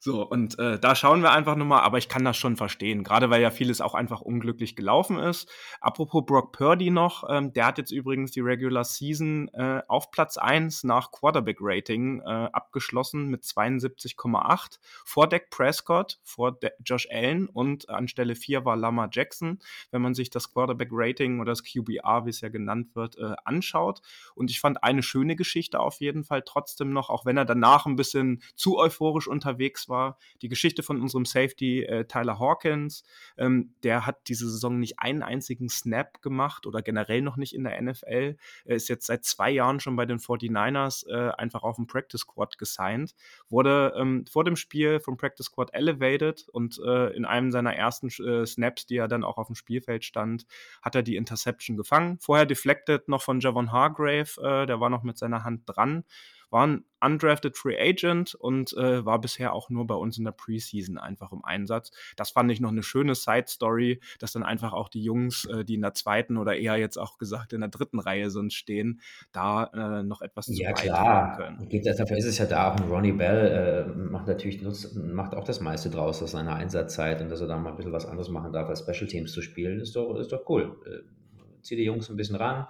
[0.03, 3.29] So, und äh, da schauen wir einfach nochmal, aber ich kann das schon verstehen, gerade
[3.29, 5.53] weil ja vieles auch einfach unglücklich gelaufen ist.
[5.83, 10.39] Apropos Brock Purdy noch, ähm, der hat jetzt übrigens die Regular Season äh, auf Platz
[10.39, 17.91] 1 nach Quarterback-Rating äh, abgeschlossen mit 72,8 vor Dak Prescott, vor De Josh Allen und
[17.91, 19.59] an Stelle 4 war Lama Jackson,
[19.91, 24.01] wenn man sich das Quarterback-Rating oder das QBR, wie es ja genannt wird, äh, anschaut.
[24.35, 27.85] Und ich fand eine schöne Geschichte auf jeden Fall trotzdem noch, auch wenn er danach
[27.85, 30.17] ein bisschen zu euphorisch unterwegs war.
[30.41, 33.05] Die Geschichte von unserem Safety äh, Tyler Hawkins,
[33.37, 37.65] ähm, der hat diese Saison nicht einen einzigen Snap gemacht oder generell noch nicht in
[37.65, 38.37] der NFL.
[38.65, 42.23] Er ist jetzt seit zwei Jahren schon bei den 49ers äh, einfach auf dem Practice
[42.23, 43.15] Squad gesigned,
[43.49, 48.09] wurde ähm, vor dem Spiel vom Practice Squad elevated und äh, in einem seiner ersten
[48.09, 50.47] äh, Snaps, die er dann auch auf dem Spielfeld stand,
[50.81, 52.19] hat er die Interception gefangen.
[52.21, 56.05] Vorher deflected noch von Javon Hargrave, äh, der war noch mit seiner Hand dran
[56.51, 60.33] war ein undrafted Free Agent und äh, war bisher auch nur bei uns in der
[60.33, 61.91] Preseason einfach im Einsatz.
[62.17, 65.75] Das fand ich noch eine schöne Side-Story, dass dann einfach auch die Jungs, äh, die
[65.75, 69.01] in der zweiten oder eher jetzt auch gesagt in der dritten Reihe sonst stehen,
[69.33, 71.37] da äh, noch etwas zu ja, klar.
[71.37, 71.69] können.
[71.69, 72.75] Geht dafür ist es ja da.
[72.75, 77.23] Auch Ronnie Bell äh, macht natürlich nutzt, macht auch das meiste draus aus seiner Einsatzzeit
[77.23, 79.43] und dass er da mal ein bisschen was anderes machen darf, als Special Teams zu
[79.43, 80.77] spielen, ist doch, ist doch cool.
[80.87, 82.67] Äh, zieh die Jungs ein bisschen ran.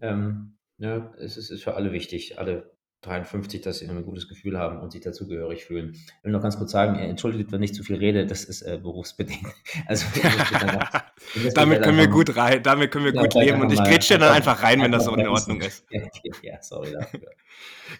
[0.00, 4.58] Ähm, ja, es ist, ist für alle wichtig, alle 53, dass sie ein gutes Gefühl
[4.58, 5.92] haben und sich dazugehörig fühlen.
[5.94, 8.78] Ich will noch ganz kurz sagen, entschuldigt, wenn ich zu viel rede, das ist äh,
[8.82, 9.46] berufsbedingt.
[9.86, 10.06] Also
[11.54, 14.32] damit können wir gut rein, damit können wir ja, gut leben und ich grätsche dann
[14.32, 15.86] einfach rein, wenn das so in Ordnung ist.
[16.42, 17.20] Ja, sorry dafür.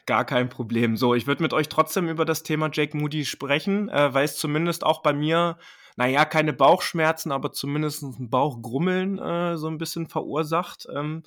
[0.07, 0.97] Gar kein Problem.
[0.97, 4.37] So, ich würde mit euch trotzdem über das Thema Jake Moody sprechen, äh, weil es
[4.37, 5.59] zumindest auch bei mir
[5.97, 10.87] naja, keine Bauchschmerzen, aber zumindest ein Bauchgrummeln äh, so ein bisschen verursacht.
[10.95, 11.25] Ähm,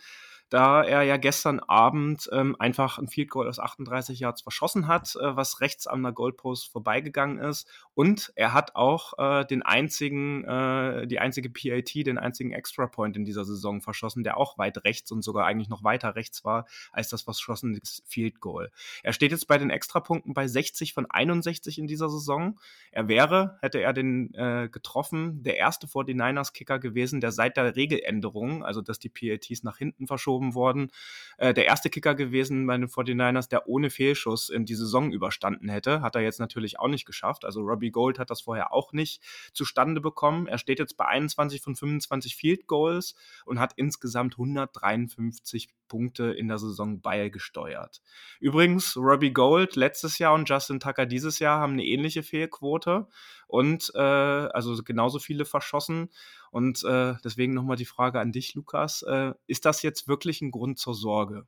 [0.54, 5.16] da er ja gestern Abend ähm, einfach ein Field Goal aus 38 Yards verschossen hat,
[5.16, 7.68] äh, was rechts an der Goalpost vorbeigegangen ist.
[7.96, 13.18] Und er hat auch äh, den einzigen, äh, die einzige PAT, den einzigen Extra Point
[13.18, 16.68] in dieser Saison verschossen, der auch weit rechts und sogar eigentlich noch weiter rechts war
[16.92, 18.70] als das verschossene Field Goal.
[19.02, 22.60] Er steht jetzt bei den Extrapunkten bei 60 von 61 in dieser Saison.
[22.92, 28.64] Er wäre, hätte er den äh, getroffen, der erste 49ers-Kicker gewesen, der seit der Regeländerung,
[28.64, 30.92] also dass die PATs nach hinten verschoben geschoben worden.
[31.38, 35.70] Äh, der erste Kicker gewesen bei den 49ers, der ohne Fehlschuss in die Saison überstanden
[35.70, 36.02] hätte.
[36.02, 37.46] Hat er jetzt natürlich auch nicht geschafft.
[37.46, 39.22] Also Robbie Gold hat das vorher auch nicht
[39.54, 40.48] zustande bekommen.
[40.48, 46.48] Er steht jetzt bei 21 von 25 Field Goals und hat insgesamt 153 Punkte in
[46.48, 48.02] der Saison beigesteuert.
[48.40, 53.08] Übrigens, Robbie Gold letztes Jahr und Justin Tucker dieses Jahr haben eine ähnliche Fehlquote
[53.48, 56.10] und äh, also genauso viele verschossen.
[56.54, 59.02] Und äh, deswegen nochmal die Frage an dich, Lukas.
[59.02, 61.48] Äh, ist das jetzt wirklich ein Grund zur Sorge?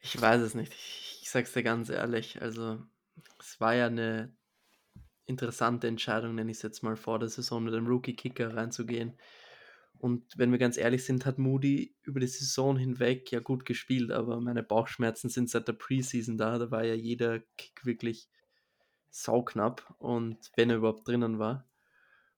[0.00, 0.74] Ich weiß es nicht.
[0.74, 2.42] Ich, ich sag's dir ganz ehrlich.
[2.42, 2.78] Also,
[3.40, 4.36] es war ja eine
[5.24, 9.14] interessante Entscheidung, nenne ich es jetzt mal, vor der Saison mit dem Rookie-Kicker reinzugehen.
[9.98, 14.12] Und wenn wir ganz ehrlich sind, hat Moody über die Saison hinweg ja gut gespielt,
[14.12, 16.58] aber meine Bauchschmerzen sind seit der Preseason da.
[16.58, 18.28] Da war ja jeder Kick wirklich
[19.08, 21.66] sauknapp und wenn er überhaupt drinnen war.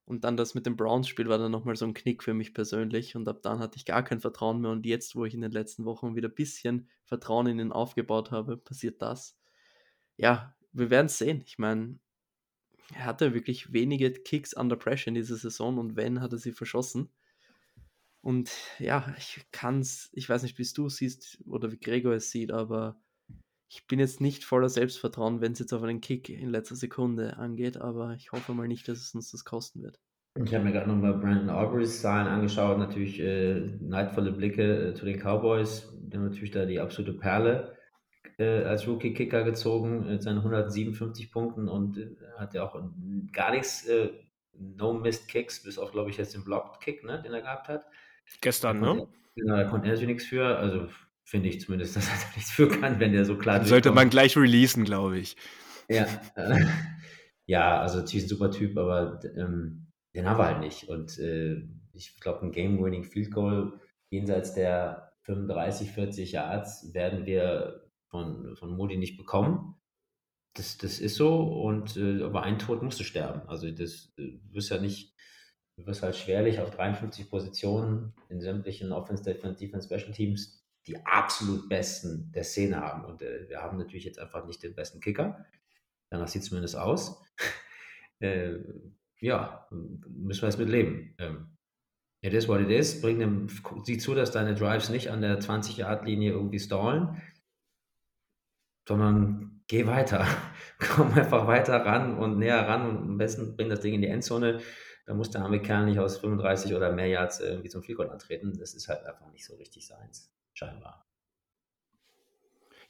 [0.09, 3.15] Und dann das mit dem Browns-Spiel war dann nochmal so ein Knick für mich persönlich.
[3.15, 4.71] Und ab dann hatte ich gar kein Vertrauen mehr.
[4.71, 8.31] Und jetzt, wo ich in den letzten Wochen wieder ein bisschen Vertrauen in ihn aufgebaut
[8.31, 9.37] habe, passiert das.
[10.17, 11.43] Ja, wir werden es sehen.
[11.45, 11.99] Ich meine,
[12.95, 16.53] er hatte wirklich wenige Kicks under pressure in dieser Saison und wenn, hat er sie
[16.53, 17.11] verschossen.
[18.21, 22.13] Und ja, ich kann es, ich weiß nicht, wie du es siehst oder wie Gregor
[22.13, 22.99] es sieht, aber
[23.69, 27.37] ich bin jetzt nicht voller Selbstvertrauen, wenn es jetzt auf einen Kick in letzter Sekunde
[27.37, 29.99] angeht, aber ich hoffe mal nicht, dass es uns das kosten wird.
[30.43, 35.05] Ich habe mir gerade nochmal Brandon Aubrey's Zahlen angeschaut, natürlich äh, neidvolle Blicke äh, zu
[35.05, 37.75] den Cowboys, die haben natürlich da die absolute Perle
[38.37, 42.75] äh, als Rookie-Kicker gezogen mit seinen 157 Punkten und äh, hat ja auch
[43.31, 44.09] gar nichts, äh,
[44.53, 47.85] no-missed Kicks, bis auf, glaube ich, jetzt den Blocked-Kick, ne, den er gehabt hat.
[48.41, 49.07] Gestern, ne?
[49.35, 50.87] Genau, da konnte er natürlich nichts für, also
[51.29, 54.09] finde ich zumindest, dass er da nichts für kann, wenn der so klar Sollte man
[54.09, 55.35] gleich releasen, glaube ich.
[55.87, 56.65] Ja, äh,
[57.45, 60.89] ja, also natürlich ein super Typ, aber ähm, den haben wir halt nicht.
[60.89, 61.61] Und äh,
[61.93, 68.75] ich glaube, ein Game-Winning Field Goal jenseits der 35, 40 Yards werden wir von, von
[68.75, 69.75] Modi nicht bekommen.
[70.55, 73.47] Das, das ist so, und äh, aber ein Tod musst du sterben.
[73.47, 75.13] Also das äh, wirst ja nicht,
[75.77, 81.05] du wirst halt schwerlich auf 53 Positionen in sämtlichen Offense, Defense, Defense, Special Teams die
[81.05, 83.05] absolut besten der Szene haben.
[83.05, 85.45] Und äh, wir haben natürlich jetzt einfach nicht den besten Kicker.
[86.09, 87.23] Danach sieht es zumindest aus.
[88.19, 88.57] äh,
[89.19, 91.15] ja, müssen wir jetzt mit leben.
[91.19, 91.57] Ähm,
[92.21, 93.01] it is what it is.
[93.01, 93.47] Bring dem,
[93.83, 97.21] sieh zu, dass deine Drives nicht an der 20-Yard-Linie irgendwie stallen
[98.89, 100.25] sondern geh weiter.
[100.79, 104.07] Komm einfach weiter ran und näher ran und am besten bring das Ding in die
[104.07, 104.61] Endzone.
[105.05, 108.57] Da muss der arme Kerl nicht aus 35 oder mehr Yards irgendwie zum Field antreten.
[108.57, 110.93] Das ist halt einfach nicht so richtig seins, 帅吗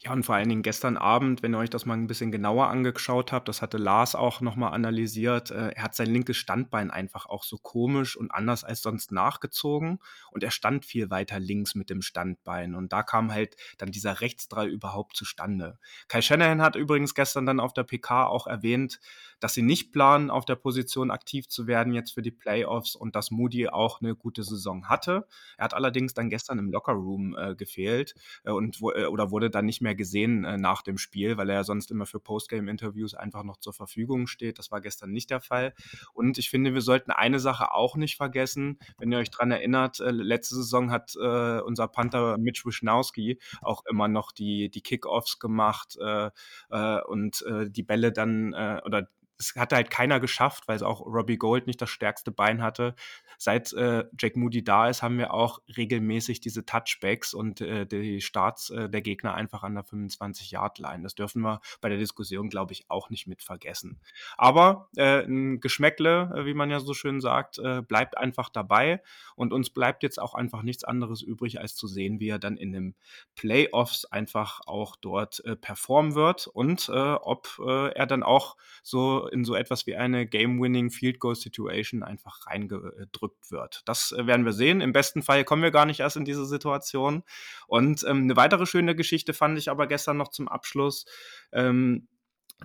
[0.02, 2.68] Ja, und vor allen Dingen gestern Abend, wenn ihr euch das mal ein bisschen genauer
[2.68, 7.26] angeschaut habt, das hatte Lars auch nochmal analysiert, äh, er hat sein linkes Standbein einfach
[7.26, 9.98] auch so komisch und anders als sonst nachgezogen
[10.30, 14.22] und er stand viel weiter links mit dem Standbein und da kam halt dann dieser
[14.22, 15.78] Rechtsdrall überhaupt zustande.
[16.08, 19.00] Kai Shanahan hat übrigens gestern dann auf der PK auch erwähnt,
[19.38, 23.16] dass sie nicht planen, auf der Position aktiv zu werden jetzt für die Playoffs und
[23.16, 25.26] dass Moody auch eine gute Saison hatte.
[25.58, 29.50] Er hat allerdings dann gestern im Lockerroom äh, gefehlt äh, und wo, äh, oder wurde
[29.50, 33.14] dann nicht mehr gesehen äh, nach dem Spiel, weil er ja sonst immer für Postgame-Interviews
[33.14, 34.58] einfach noch zur Verfügung steht.
[34.58, 35.74] Das war gestern nicht der Fall.
[36.12, 38.78] Und ich finde, wir sollten eine Sache auch nicht vergessen.
[38.98, 43.84] Wenn ihr euch daran erinnert, äh, letzte Saison hat äh, unser Panther Mitch Wischnowski auch
[43.86, 49.08] immer noch die, die Kickoffs gemacht und die Bälle dann oder
[49.40, 52.94] es hat halt keiner geschafft, weil es auch Robbie Gold nicht das stärkste Bein hatte.
[53.38, 58.20] Seit äh, Jack Moody da ist, haben wir auch regelmäßig diese Touchbacks und äh, die
[58.20, 61.02] Starts äh, der Gegner einfach an der 25-Yard-Line.
[61.02, 63.98] Das dürfen wir bei der Diskussion, glaube ich, auch nicht mit vergessen.
[64.36, 69.02] Aber äh, ein Geschmäckle, äh, wie man ja so schön sagt, äh, bleibt einfach dabei
[69.36, 72.58] und uns bleibt jetzt auch einfach nichts anderes übrig, als zu sehen, wie er dann
[72.58, 72.94] in den
[73.36, 79.86] Playoffs einfach auch dort performen wird und ob er dann auch so in so etwas
[79.86, 83.82] wie eine Game-Winning Field Goal Situation einfach reingedrückt wird.
[83.86, 84.80] Das äh, werden wir sehen.
[84.80, 87.22] Im besten Fall kommen wir gar nicht erst in diese Situation.
[87.66, 91.04] Und ähm, eine weitere schöne Geschichte fand ich aber gestern noch zum Abschluss.
[91.52, 92.08] Ähm,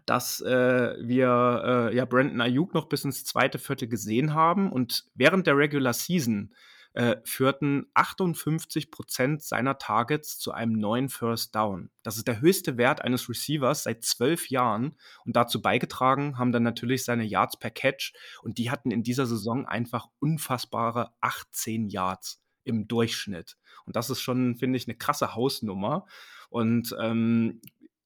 [0.05, 5.05] dass äh, wir äh, ja Brandon Ayuk noch bis ins zweite Viertel gesehen haben und
[5.15, 6.53] während der Regular Season
[6.95, 11.89] äh, führten 58 Prozent seiner Targets zu einem neuen First Down.
[12.03, 16.63] Das ist der höchste Wert eines Receivers seit zwölf Jahren und dazu beigetragen haben dann
[16.63, 22.41] natürlich seine Yards per Catch und die hatten in dieser Saison einfach unfassbare 18 Yards
[22.63, 23.57] im Durchschnitt.
[23.85, 26.05] Und das ist schon, finde ich, eine krasse Hausnummer.
[26.49, 27.59] Und ähm,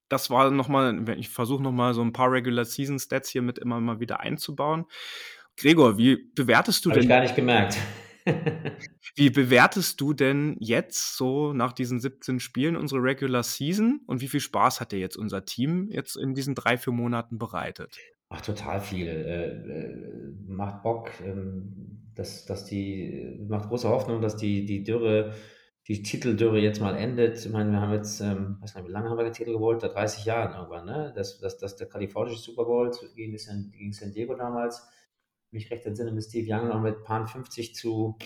[0.10, 3.80] das war nochmal, ich versuche nochmal so ein paar Regular Season Stats hier mit immer
[3.80, 4.86] mal wieder einzubauen.
[5.58, 7.04] Gregor, wie bewertest du Hab denn?
[7.04, 7.78] Ich gar nicht gemerkt.
[9.16, 14.28] Wie bewertest du denn jetzt so nach diesen 17 Spielen unsere Regular Season und wie
[14.28, 17.98] viel Spaß hat dir jetzt unser Team jetzt in diesen drei, vier Monaten bereitet?
[18.30, 19.08] Ach, total viel.
[19.08, 25.34] Äh, äh, macht Bock, ähm, dass, dass die, macht große Hoffnung, dass die, die Dürre,
[25.88, 27.44] die Titeldürre jetzt mal endet.
[27.44, 29.82] Ich meine, wir haben jetzt, ähm, weiß nicht, wie lange haben wir den Titel geholt?
[29.82, 31.12] Da 30 Jahren irgendwann, ne?
[31.16, 33.72] Das, das, das der kalifornische Super Bowl gegen San
[34.14, 34.88] Diego damals
[35.52, 38.18] mich recht entsinne, mit Steve Young noch mit Paar 50 zu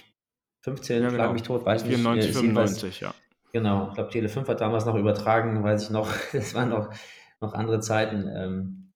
[0.61, 1.23] 15, ja, genau.
[1.23, 2.39] schlag mich tot, weiß 94, nicht.
[2.39, 3.13] 95, ja.
[3.51, 6.93] Genau, ich glaube, Tele 5 hat damals noch übertragen, weiß ich noch, das waren noch,
[7.41, 8.27] noch andere Zeiten.
[8.27, 8.93] Ähm,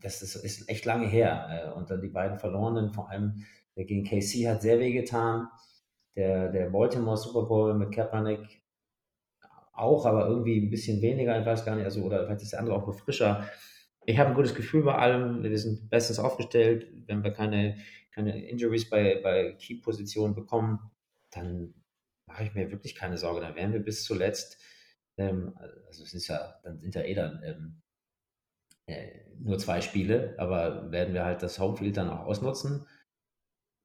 [0.00, 1.72] das ist, ist, echt lange her.
[1.74, 3.44] Äh, und dann die beiden Verlorenen, vor allem
[3.76, 5.48] der gegen KC hat sehr weh getan.
[6.16, 8.62] Der, der Baltimore Super Bowl mit Kaepernick
[9.72, 12.60] auch, aber irgendwie ein bisschen weniger, ich weiß gar nicht, also, oder vielleicht ist der
[12.60, 13.48] andere auch nur frischer
[14.08, 15.42] ich habe ein gutes Gefühl bei allem.
[15.42, 16.90] Wir sind bestens aufgestellt.
[17.06, 17.76] Wenn wir keine,
[18.10, 20.90] keine Injuries bei, bei Key-Positionen bekommen,
[21.30, 21.74] dann
[22.26, 23.42] mache ich mir wirklich keine Sorge.
[23.42, 24.58] Dann werden wir bis zuletzt,
[25.18, 25.52] ähm,
[25.88, 27.82] also es ist ja, dann sind ja eh dann ähm,
[28.86, 32.86] äh, nur zwei Spiele, aber werden wir halt das Homefield dann auch ausnutzen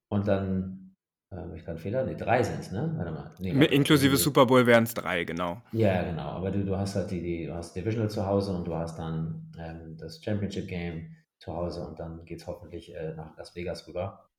[0.10, 0.83] und dann,
[1.34, 2.94] äh, ich kann Fehler, nee, drei sind es, ne?
[2.98, 3.32] Warte mal.
[3.40, 5.62] Nee, Mit, inklusive Super Bowl wären es drei, genau.
[5.72, 8.66] Ja, genau, aber du, du hast halt die, die, du hast Divisional zu Hause und
[8.66, 13.14] du hast dann ähm, das Championship Game zu Hause und dann geht es hoffentlich äh,
[13.16, 14.30] nach Las Vegas rüber.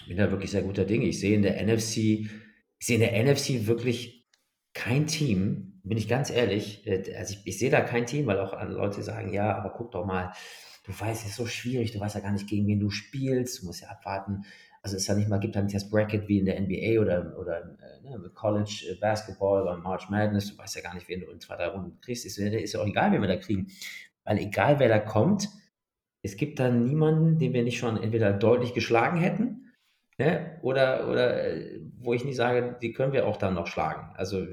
[0.00, 1.06] Ich bin da wirklich sehr guter Dinge.
[1.06, 4.28] Ich sehe in der NFC, ich sehe in der NFC wirklich
[4.74, 8.38] kein Team, bin ich ganz ehrlich, äh, also ich, ich sehe da kein Team, weil
[8.38, 10.32] auch Leute sagen, ja, aber guck doch mal,
[10.84, 13.62] du weißt, es ist so schwierig, du weißt ja gar nicht, gegen wen du spielst,
[13.62, 14.44] du musst ja abwarten.
[14.88, 17.76] Also es ja nicht mal, gibt nicht das Bracket wie in der NBA oder, oder
[17.78, 21.30] äh, ne, College äh, Basketball oder March Madness, du weißt ja gar nicht, wen du
[21.30, 22.24] in zwei, drei Runden kriegst.
[22.24, 23.66] Ist, ist ja auch egal, wen wir da kriegen.
[24.24, 25.48] Weil egal, wer da kommt,
[26.22, 29.74] es gibt da niemanden, den wir nicht schon entweder deutlich geschlagen hätten,
[30.16, 31.36] ne, oder, oder
[31.98, 34.14] wo ich nicht sage, die können wir auch dann noch schlagen.
[34.16, 34.46] Also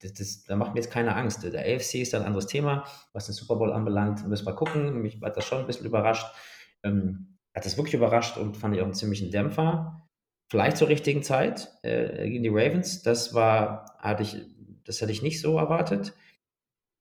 [0.00, 1.42] das, das, da macht mir jetzt keine Angst.
[1.42, 4.24] Der AFC ist ein anderes Thema, was den Super Bowl anbelangt.
[4.28, 5.02] Müssen wir gucken.
[5.02, 6.26] Mich hat das schon ein bisschen überrascht.
[6.84, 10.02] Ähm, hat das wirklich überrascht und fand ich auch einen ziemlichen Dämpfer.
[10.50, 13.02] Vielleicht zur richtigen Zeit äh, gegen die Ravens.
[13.02, 14.36] Das war, hatte ich,
[14.84, 16.14] das hätte ich nicht so erwartet.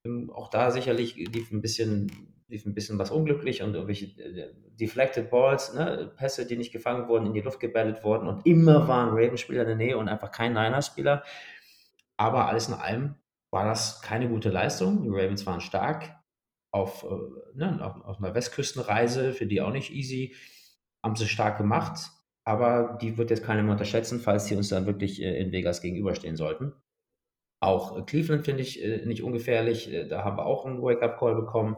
[0.06, 2.12] Ähm, auch da sicherlich lief ein bisschen,
[2.48, 7.08] lief ein bisschen was unglücklich und irgendwelche äh, deflected Balls, ne, Pässe, die nicht gefangen
[7.08, 10.32] wurden, in die Luft gebellet wurden und immer waren Ravens-Spieler in der Nähe und einfach
[10.32, 11.24] kein Niners-Spieler.
[12.18, 13.16] Aber alles in allem
[13.50, 15.04] war das keine gute Leistung.
[15.04, 16.23] Die Ravens waren stark
[16.74, 20.36] auf, äh, ne, auf, auf, einer Westküstenreise, für die auch nicht easy,
[21.04, 22.10] haben sie stark gemacht.
[22.46, 25.82] Aber die wird jetzt keiner mehr unterschätzen, falls sie uns dann wirklich äh, in Vegas
[25.82, 26.74] gegenüberstehen sollten.
[27.62, 29.94] Auch äh, Cleveland finde ich nicht ungefährlich.
[29.94, 31.78] Äh, da haben wir auch einen Wake-up-Call bekommen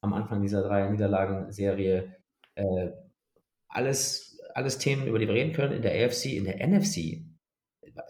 [0.00, 2.16] am Anfang dieser drei Niederlagen-Serie.
[2.54, 2.90] Äh,
[3.68, 5.72] alles, alles Themen, über die wir reden können.
[5.72, 7.27] In der AFC, in der NFC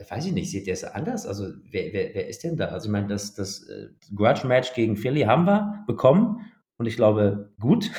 [0.08, 1.26] weiß ich nicht, seht ihr es anders?
[1.26, 2.66] Also, wer, wer, wer ist denn da?
[2.66, 7.52] Also, ich meine, das, das äh, Grudge-Match gegen Philly haben wir bekommen und ich glaube,
[7.58, 7.90] gut,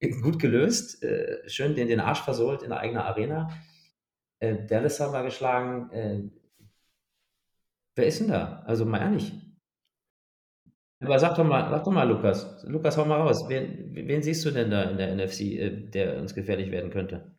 [0.22, 1.02] gut gelöst.
[1.02, 3.50] Äh, schön den, den Arsch versohlt in der eigenen Arena.
[4.40, 5.90] Äh, Dallas haben wir geschlagen.
[5.90, 6.22] Äh,
[7.96, 8.62] wer ist denn da?
[8.66, 9.32] Also, mal ehrlich.
[11.02, 12.62] Aber sag doch mal, sag doch mal, Lukas.
[12.66, 13.48] Lukas, hau mal raus.
[13.48, 17.34] Wen, wen siehst du denn da in der NFC, der uns gefährlich werden könnte?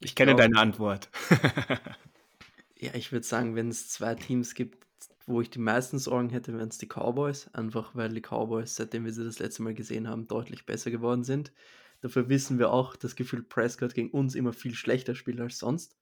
[0.00, 0.36] Ich kenne oh.
[0.36, 1.08] deine Antwort.
[2.86, 4.86] Ja, ich würde sagen, wenn es zwei Teams gibt,
[5.26, 7.48] wo ich die meisten Sorgen hätte, wären es die Cowboys.
[7.48, 11.24] Einfach weil die Cowboys, seitdem wir sie das letzte Mal gesehen haben, deutlich besser geworden
[11.24, 11.52] sind.
[12.00, 15.96] Dafür wissen wir auch, das Gefühl Prescott gegen uns immer viel schlechter spielt als sonst.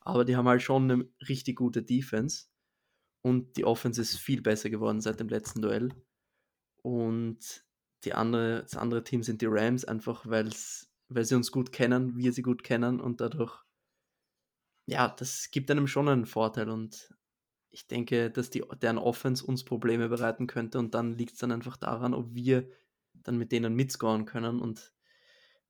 [0.00, 2.46] Aber die haben halt schon eine richtig gute Defense.
[3.22, 5.90] Und die Offense ist viel besser geworden seit dem letzten Duell.
[6.82, 7.64] Und
[8.02, 12.32] die andere, das andere Team sind die Rams, einfach weil sie uns gut kennen, wir
[12.32, 13.62] sie gut kennen und dadurch
[14.90, 17.14] ja, das gibt einem schon einen Vorteil und
[17.70, 21.52] ich denke, dass die, deren Offense uns Probleme bereiten könnte und dann liegt es dann
[21.52, 22.68] einfach daran, ob wir
[23.14, 24.92] dann mit denen mitscoren können und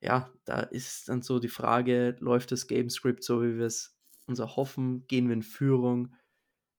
[0.00, 3.94] ja, da ist dann so die Frage, läuft das Game Script so, wie wir es
[4.26, 6.14] uns erhoffen, gehen wir in Führung?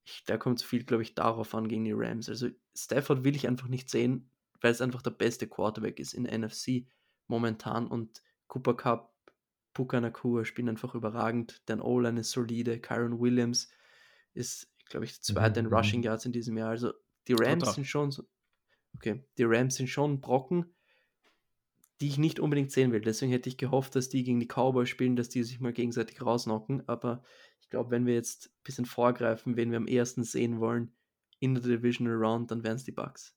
[0.03, 2.27] Ich, da kommt es viel, glaube ich, darauf an gegen die Rams.
[2.27, 6.23] Also Stafford will ich einfach nicht sehen, weil es einfach der beste Quarterback ist in
[6.23, 6.87] NFC
[7.27, 9.10] momentan und Cooper Cup
[9.73, 11.61] Puka Nakua spielen einfach überragend.
[11.65, 12.79] Dan Olan ist solide.
[12.79, 13.69] Kyron Williams
[14.33, 16.05] ist, glaube ich, der zweite in mhm, Rushing mhm.
[16.05, 16.69] Yards in diesem Jahr.
[16.69, 16.93] Also
[17.27, 17.73] die Rams Total.
[17.75, 18.23] sind schon so.
[18.95, 20.65] Okay, die Rams sind schon Brocken,
[22.01, 22.99] die ich nicht unbedingt sehen will.
[22.99, 26.21] Deswegen hätte ich gehofft, dass die gegen die Cowboys spielen, dass die sich mal gegenseitig
[26.21, 26.87] rausnocken.
[26.87, 27.23] Aber
[27.61, 30.93] ich glaube, wenn wir jetzt ein bisschen vorgreifen, wen wir am ersten sehen wollen
[31.39, 33.35] in der Divisional Round, dann wären es die Bucks.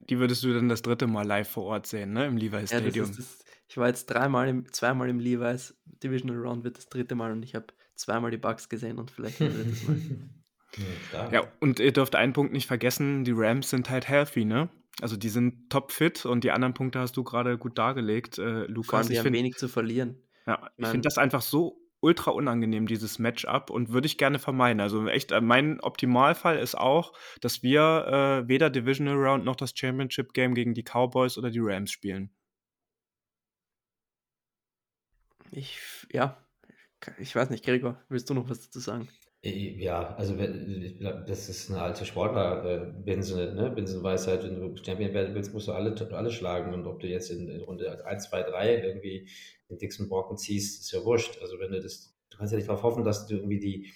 [0.00, 2.26] Die würdest du dann das dritte Mal live vor Ort sehen, ne?
[2.26, 3.06] Im Levi Stadium.
[3.06, 6.76] Ja, das ist das, ich war jetzt dreimal, im, zweimal im Levi's Divisional Round, wird
[6.76, 11.30] das dritte Mal und ich habe zweimal die Bugs gesehen und vielleicht ein drittes Mal.
[11.32, 14.70] ja, und ihr dürft einen Punkt nicht vergessen, die Rams sind halt healthy, ne?
[15.00, 18.64] Also die sind top fit und die anderen Punkte hast du gerade gut dargelegt, äh,
[18.64, 18.90] Lukas.
[18.90, 20.16] Vor allem, die ich haben find, wenig zu verlieren.
[20.48, 24.80] Ja, ich finde das einfach so ultra unangenehm, dieses Matchup, und würde ich gerne vermeiden.
[24.80, 29.74] Also echt, äh, mein Optimalfall ist auch, dass wir äh, weder Divisional Round noch das
[29.76, 32.30] Championship Game gegen die Cowboys oder die Rams spielen.
[35.50, 35.78] Ich,
[36.12, 36.36] ja,
[37.18, 39.08] ich weiß nicht, Gregor, willst du noch was dazu sagen?
[39.42, 43.70] Ja, also das ist eine alte Sportler-Binsen, ne?
[43.70, 47.30] Binsenweisheit, wenn du Champion werden willst, musst du alle, alle schlagen und ob du jetzt
[47.30, 49.30] in, in Runde 1, 2, 3 irgendwie
[49.70, 51.40] den Dixon Brocken ziehst, ist ja wurscht.
[51.40, 53.92] Also wenn du das, du kannst ja nicht darauf hoffen, dass du irgendwie die,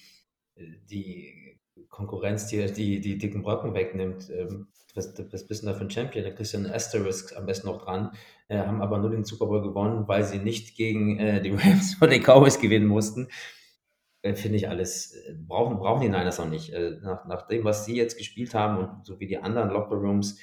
[0.57, 4.31] die Konkurrenz dir die, die dicken Brocken wegnimmt.
[4.31, 6.25] Ähm, was, was bist du da für ein Champion?
[6.25, 8.13] Da kriegst du einen Asterisk am besten noch dran,
[8.49, 11.97] äh, haben aber nur den Super Bowl gewonnen, weil sie nicht gegen äh, die Rams
[12.01, 13.29] oder die Cowboys gewinnen mussten.
[14.23, 16.73] Äh, Finde ich alles, äh, brauchen, brauchen die Niners auch nicht.
[16.73, 19.97] Äh, nach, nach dem, was sie jetzt gespielt haben und so wie die anderen Locker
[19.97, 20.39] Rooms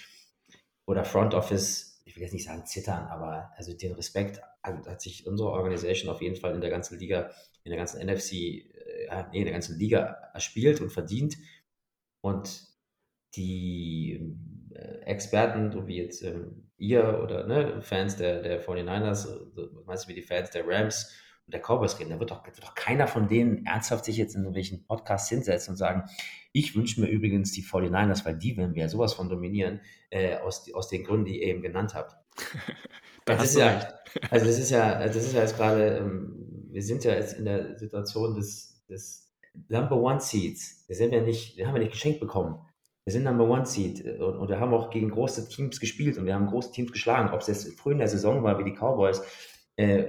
[0.86, 5.02] oder Front Office, ich will jetzt nicht sagen zittern, aber also den Respekt hat, hat
[5.02, 7.32] sich unsere Organisation auf jeden Fall in der ganzen Liga,
[7.64, 11.38] in der ganzen NFC, äh, nee, in der ganzen Liga erspielt und verdient.
[12.22, 12.71] Und
[13.36, 14.36] die
[14.74, 20.06] äh, Experten, so wie jetzt ähm, ihr oder ne, Fans der, der 49ers, so, meinst
[20.06, 21.16] du wie die Fans der Rams
[21.46, 24.36] und der Cowboys reden, da wird doch, wird doch keiner von denen ernsthaft sich jetzt
[24.36, 26.04] in irgendwelchen Podcasts hinsetzen und sagen,
[26.54, 30.72] ich wünsche mir übrigens die 49ers, weil die werden wir sowas von dominieren, äh, aus,
[30.74, 32.16] aus den Gründen, die ihr eben genannt habt.
[33.26, 33.94] das ist ja,
[34.30, 37.46] also das ist ja, das ist ja jetzt gerade, ähm, wir sind ja jetzt in
[37.46, 39.32] der Situation des, des
[39.68, 40.86] Number One Seeds.
[40.88, 42.60] Wir sind ja nicht, wir haben ja nicht geschenkt bekommen.
[43.04, 46.18] Wir sind Number One Seed äh, und, und, wir haben auch gegen große Teams gespielt
[46.18, 47.34] und wir haben große Teams geschlagen.
[47.34, 49.22] Ob es jetzt früh in der Saison war wie die Cowboys,
[49.76, 50.06] äh,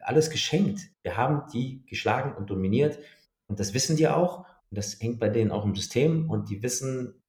[0.00, 0.80] alles geschenkt.
[1.02, 2.98] Wir haben die geschlagen und dominiert
[3.46, 4.40] und das wissen die auch
[4.70, 7.22] und das hängt bei denen auch im System und die wissen,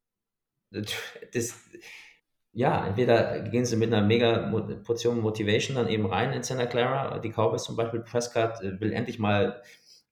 [0.72, 1.56] das,
[2.52, 4.52] ja, entweder gehen sie mit einer mega
[4.84, 7.20] Portion Motivation dann eben rein in Santa Clara.
[7.20, 9.62] Die Cowboys zum Beispiel, Prescott äh, will endlich mal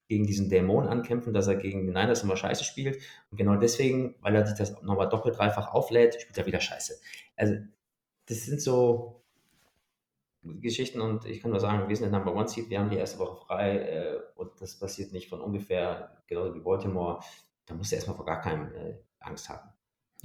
[0.08, 3.02] gegen diesen Dämon ankämpfen, dass er gegen den Niners immer scheiße spielt.
[3.32, 7.00] Und genau deswegen, weil er sich das nochmal doppelt, dreifach auflädt, spielt er wieder scheiße.
[7.36, 7.56] Also,
[8.28, 9.22] das sind so
[10.44, 12.98] Geschichten und ich kann nur sagen, wir sind der Number One Seed, wir haben die
[12.98, 17.20] erste Woche frei äh, und das passiert nicht von ungefähr, genauso wie Baltimore.
[17.66, 19.75] Da musst du erstmal vor gar keinem äh, Angst haben.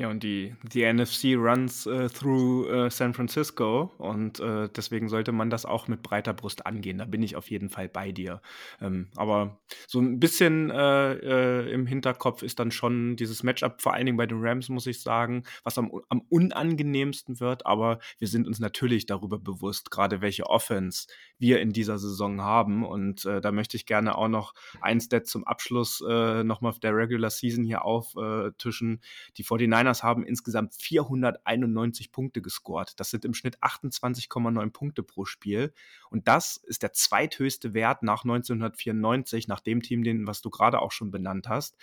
[0.01, 5.30] Ja, und die, die NFC runs äh, through äh, San Francisco und äh, deswegen sollte
[5.30, 6.96] man das auch mit breiter Brust angehen.
[6.96, 8.40] Da bin ich auf jeden Fall bei dir.
[8.80, 14.07] Ähm, aber so ein bisschen äh, im Hinterkopf ist dann schon dieses Matchup, vor allen
[14.07, 17.66] Dingen bei den Rams, muss ich sagen, was am, am unangenehmsten wird.
[17.66, 22.86] Aber wir sind uns natürlich darüber bewusst, gerade welche Offense wir in dieser Saison haben.
[22.86, 26.96] Und äh, da möchte ich gerne auch noch ein Stat zum Abschluss äh, nochmal der
[26.96, 29.03] Regular Season hier auftischen.
[29.36, 32.99] Die 49ers Niners haben insgesamt 491 Punkte gescored.
[32.99, 35.72] Das sind im Schnitt 28,9 Punkte pro Spiel.
[36.11, 40.80] Und das ist der zweithöchste Wert nach 1994, nach dem Team, den, was du gerade
[40.80, 41.76] auch schon benannt hast.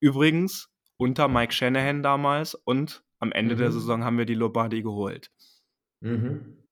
[0.00, 3.58] Übrigens unter Mike Shanahan damals und am Ende mhm.
[3.58, 5.30] der Saison haben wir die Lombardi geholt.
[6.00, 6.64] Mhm.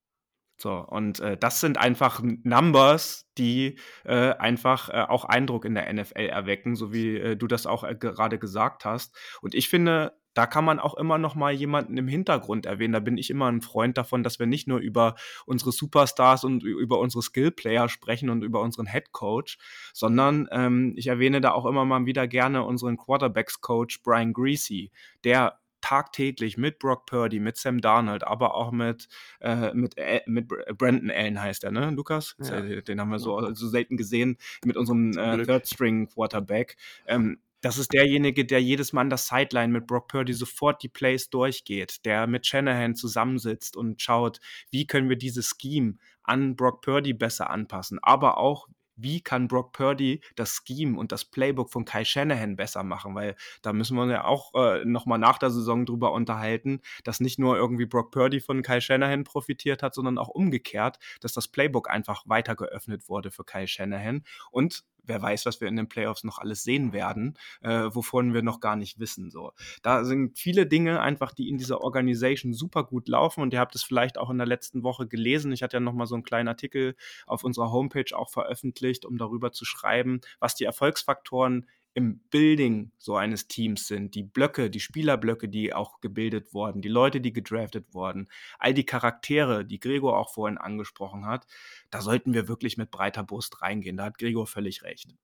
[0.63, 5.93] So, und äh, das sind einfach Numbers, die äh, einfach äh, auch Eindruck in der
[5.93, 9.17] NFL erwecken, so wie äh, du das auch äh, gerade gesagt hast.
[9.41, 12.93] Und ich finde, da kann man auch immer noch mal jemanden im Hintergrund erwähnen.
[12.93, 15.15] Da bin ich immer ein Freund davon, dass wir nicht nur über
[15.47, 19.59] unsere Superstars und über unsere Skillplayer sprechen und über unseren Head Coach,
[19.93, 24.91] sondern ähm, ich erwähne da auch immer mal wieder gerne unseren Quarterbacks Coach Brian Greasy,
[25.25, 29.09] der tagtäglich mit Brock Purdy, mit Sam Darnold, aber auch mit,
[29.41, 32.37] äh, mit, äh, mit Brandon Allen heißt er, ne, Lukas?
[32.39, 32.61] Ja.
[32.61, 36.77] Den haben wir so, so selten gesehen mit unserem äh, Third String Quarterback.
[37.07, 40.89] Ähm, das ist derjenige, der jedes Mal an der Sideline mit Brock Purdy sofort die
[40.89, 44.41] Plays durchgeht, der mit Shanahan zusammensitzt und schaut,
[44.71, 45.95] wie können wir dieses Scheme
[46.25, 51.25] an Brock Purdy besser anpassen, aber auch, wie kann Brock Purdy das Scheme und das
[51.25, 55.39] Playbook von Kai Shanahan besser machen, weil da müssen wir ja auch äh, nochmal nach
[55.39, 59.95] der Saison drüber unterhalten, dass nicht nur irgendwie Brock Purdy von Kai Shanahan profitiert hat,
[59.95, 64.25] sondern auch umgekehrt, dass das Playbook einfach weiter geöffnet wurde für Kai Shanahan.
[64.51, 68.43] Und wer weiß, was wir in den Playoffs noch alles sehen werden, äh, wovon wir
[68.43, 69.31] noch gar nicht wissen.
[69.31, 73.61] So, da sind viele Dinge einfach, die in dieser Organisation super gut laufen und ihr
[73.61, 75.53] habt es vielleicht auch in der letzten Woche gelesen.
[75.53, 76.95] Ich hatte ja noch mal so einen kleinen Artikel
[77.27, 83.17] auf unserer Homepage auch veröffentlicht, um darüber zu schreiben, was die Erfolgsfaktoren im Building so
[83.17, 87.93] eines Teams sind, die Blöcke, die Spielerblöcke, die auch gebildet wurden, die Leute, die gedraftet
[87.93, 88.29] wurden,
[88.59, 91.47] all die Charaktere, die Gregor auch vorhin angesprochen hat,
[91.93, 93.99] da sollten wir wirklich mit breiter Brust reingehen.
[93.99, 95.15] Da hat Gregor völlig recht.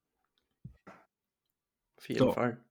[1.97, 2.33] Auf jeden so.
[2.33, 2.63] Fall.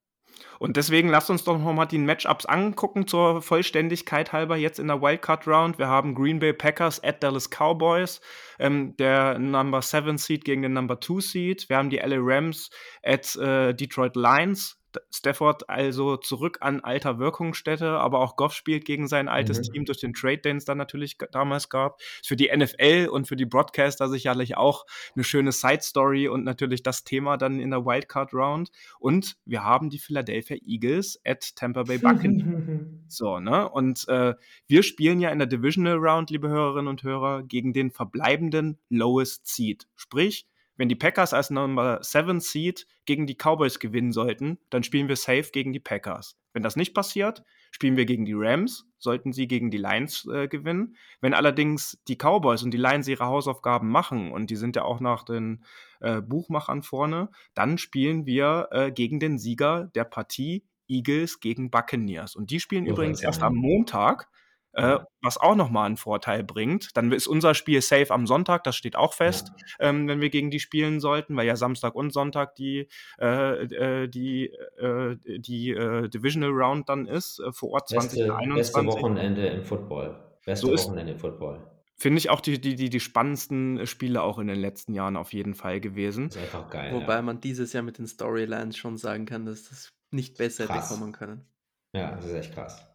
[0.60, 5.02] Und deswegen lasst uns doch nochmal die Matchups angucken zur Vollständigkeit halber jetzt in der
[5.02, 5.80] Wildcard Round.
[5.80, 8.22] Wir haben Green Bay Packers at Dallas Cowboys,
[8.60, 11.70] ähm, der Number 7 Seed gegen den Number 2 Seed.
[11.70, 12.70] Wir haben die LA Rams
[13.04, 14.77] at äh, Detroit Lions.
[15.12, 19.74] Stafford also zurück an alter Wirkungsstätte, aber auch Goff spielt gegen sein altes mhm.
[19.74, 22.00] Team durch den Trade, den es dann natürlich damals gab.
[22.22, 24.86] Ist für die NFL und für die Broadcaster sicherlich auch
[25.16, 28.72] eine schöne Side-Story und natürlich das Thema dann in der Wildcard Round.
[29.00, 32.90] Und wir haben die Philadelphia Eagles at Tampa Bay Buccaneers.
[33.08, 33.70] so, ne?
[33.70, 34.36] Und äh,
[34.68, 39.48] wir spielen ja in der Divisional Round, liebe Hörerinnen und Hörer, gegen den verbleibenden Lowest
[39.48, 39.88] Seed.
[39.96, 40.48] Sprich,
[40.78, 45.16] wenn die Packers als Number 7 Seed gegen die Cowboys gewinnen sollten, dann spielen wir
[45.16, 46.38] safe gegen die Packers.
[46.54, 50.48] Wenn das nicht passiert, spielen wir gegen die Rams, sollten sie gegen die Lions äh,
[50.48, 50.96] gewinnen.
[51.22, 55.00] Wenn allerdings die Cowboys und die Lions ihre Hausaufgaben machen, und die sind ja auch
[55.00, 55.64] nach den
[56.00, 62.36] äh, Buchmachern vorne, dann spielen wir äh, gegen den Sieger der Partie Eagles gegen Buccaneers.
[62.36, 64.30] Und die spielen oh, übrigens erst am Montag.
[64.78, 66.96] Äh, was auch nochmal einen Vorteil bringt.
[66.96, 69.90] Dann ist unser Spiel safe am Sonntag, das steht auch fest, ja.
[69.90, 72.88] ähm, wenn wir gegen die spielen sollten, weil ja Samstag und Sonntag die,
[73.20, 78.56] äh, äh die, äh, die äh, Divisional Round dann ist, äh, vor Ort beste, 2021.
[78.56, 80.16] Beste Wochenende im Football.
[80.46, 81.60] Beste so Wochenende im Football.
[81.96, 85.34] Finde ich auch die, die, die, die spannendsten Spiele auch in den letzten Jahren auf
[85.34, 86.28] jeden Fall gewesen.
[86.28, 86.94] Das ist einfach geil.
[86.94, 87.22] Wobei ja.
[87.24, 90.92] man dieses Jahr mit den Storylines schon sagen kann, dass das nicht besser krass.
[90.92, 91.48] hätte kommen können.
[91.94, 92.86] Ja, das ist echt krass.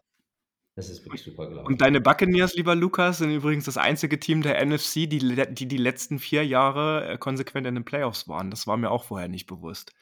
[0.75, 1.67] Das ist wirklich super gelaufen.
[1.67, 5.77] Und deine Buccaneers, lieber Lukas, sind übrigens das einzige Team der NFC, die die, die
[5.77, 8.49] letzten vier Jahre äh, konsequent in den Playoffs waren.
[8.49, 9.93] Das war mir auch vorher nicht bewusst.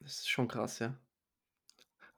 [0.00, 0.96] Das ist schon krass, ja.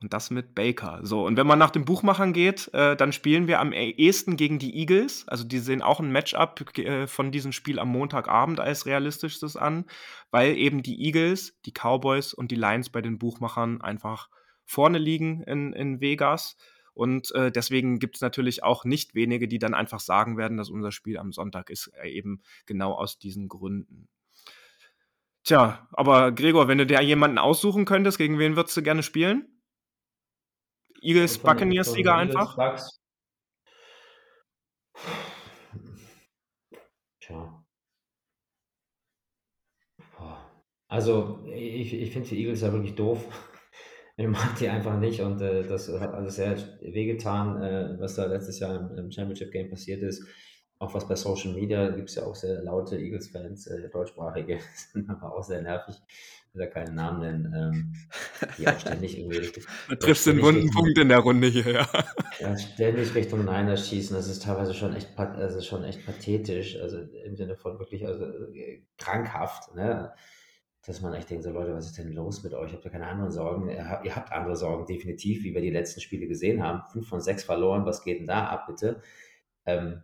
[0.01, 1.01] Und das mit Baker.
[1.03, 4.59] So, und wenn man nach den Buchmachern geht, äh, dann spielen wir am ehesten gegen
[4.59, 5.27] die Eagles.
[5.29, 9.87] Also die sehen auch ein Matchup äh, von diesem Spiel am Montagabend als realistischstes an,
[10.31, 14.29] weil eben die Eagles, die Cowboys und die Lions bei den Buchmachern einfach
[14.65, 16.57] vorne liegen in, in Vegas.
[16.95, 20.71] Und äh, deswegen gibt es natürlich auch nicht wenige, die dann einfach sagen werden, dass
[20.71, 24.09] unser Spiel am Sonntag ist, äh, eben genau aus diesen Gründen.
[25.45, 29.49] Tja, aber Gregor, wenn du dir jemanden aussuchen könntest, gegen wen würdest du gerne spielen?
[31.01, 32.57] Eagles Buccaneers-Sieger einfach?
[32.57, 33.01] Bucks.
[37.19, 37.65] Tja.
[40.87, 43.25] Also, ich, ich finde die Eagles ja wirklich doof.
[44.23, 48.27] Ich mag die einfach nicht und äh, das hat alles sehr wehgetan, äh, was da
[48.27, 50.25] letztes Jahr im, im, Championship Game passiert ist.
[50.79, 54.61] Auch was bei Social Media gibt es ja auch sehr laute Eagles-Fans, äh, deutschsprachige,
[54.93, 55.97] sind aber auch sehr nervig.
[56.07, 57.95] Ich will da keinen Namen nennen, ähm,
[58.59, 59.51] die auch ständig irgendwie.
[59.89, 61.89] Du triffst den wunden Punkt in der Runde hier, ja.
[62.39, 62.57] ja.
[62.57, 67.35] Ständig Richtung Niners schießen, das ist teilweise schon echt, also schon echt pathetisch, also im
[67.35, 69.75] Sinne von wirklich also, äh, krankhaft.
[69.75, 70.13] Ne?
[70.85, 72.73] Dass man echt denkt, so Leute, was ist denn los mit euch?
[72.73, 73.69] Habt ihr keine anderen Sorgen?
[73.69, 76.83] Ihr habt andere Sorgen, definitiv, wie wir die letzten Spiele gesehen haben.
[76.91, 79.01] Fünf von sechs verloren, was geht denn da ab, bitte?
[79.65, 80.03] Ähm,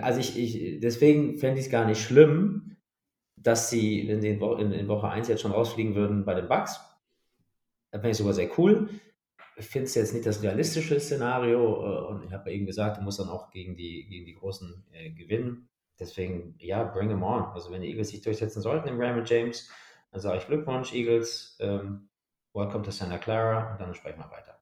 [0.00, 2.76] also ich, ich deswegen fände ich es gar nicht schlimm,
[3.36, 6.48] dass sie in, den Wo in, in Woche 1 jetzt schon rausfliegen würden bei den
[6.48, 6.80] Bugs.
[7.90, 8.88] Das fände ich sogar sehr cool.
[9.58, 12.96] Ich finde es jetzt nicht das realistische Szenario äh, und ich habe ja eben gesagt,
[12.96, 15.68] du musst dann auch gegen die, gegen die Großen äh, gewinnen.
[16.00, 17.44] Deswegen, ja, bring them on.
[17.54, 19.70] Also wenn die Eagles sich durchsetzen sollten im Raymond James,
[20.16, 21.58] dann sage ich Glückwunsch, Eagles.
[21.60, 22.08] Ähm,
[22.54, 24.55] welcome to Santa Clara und dann sprechen wir weiter.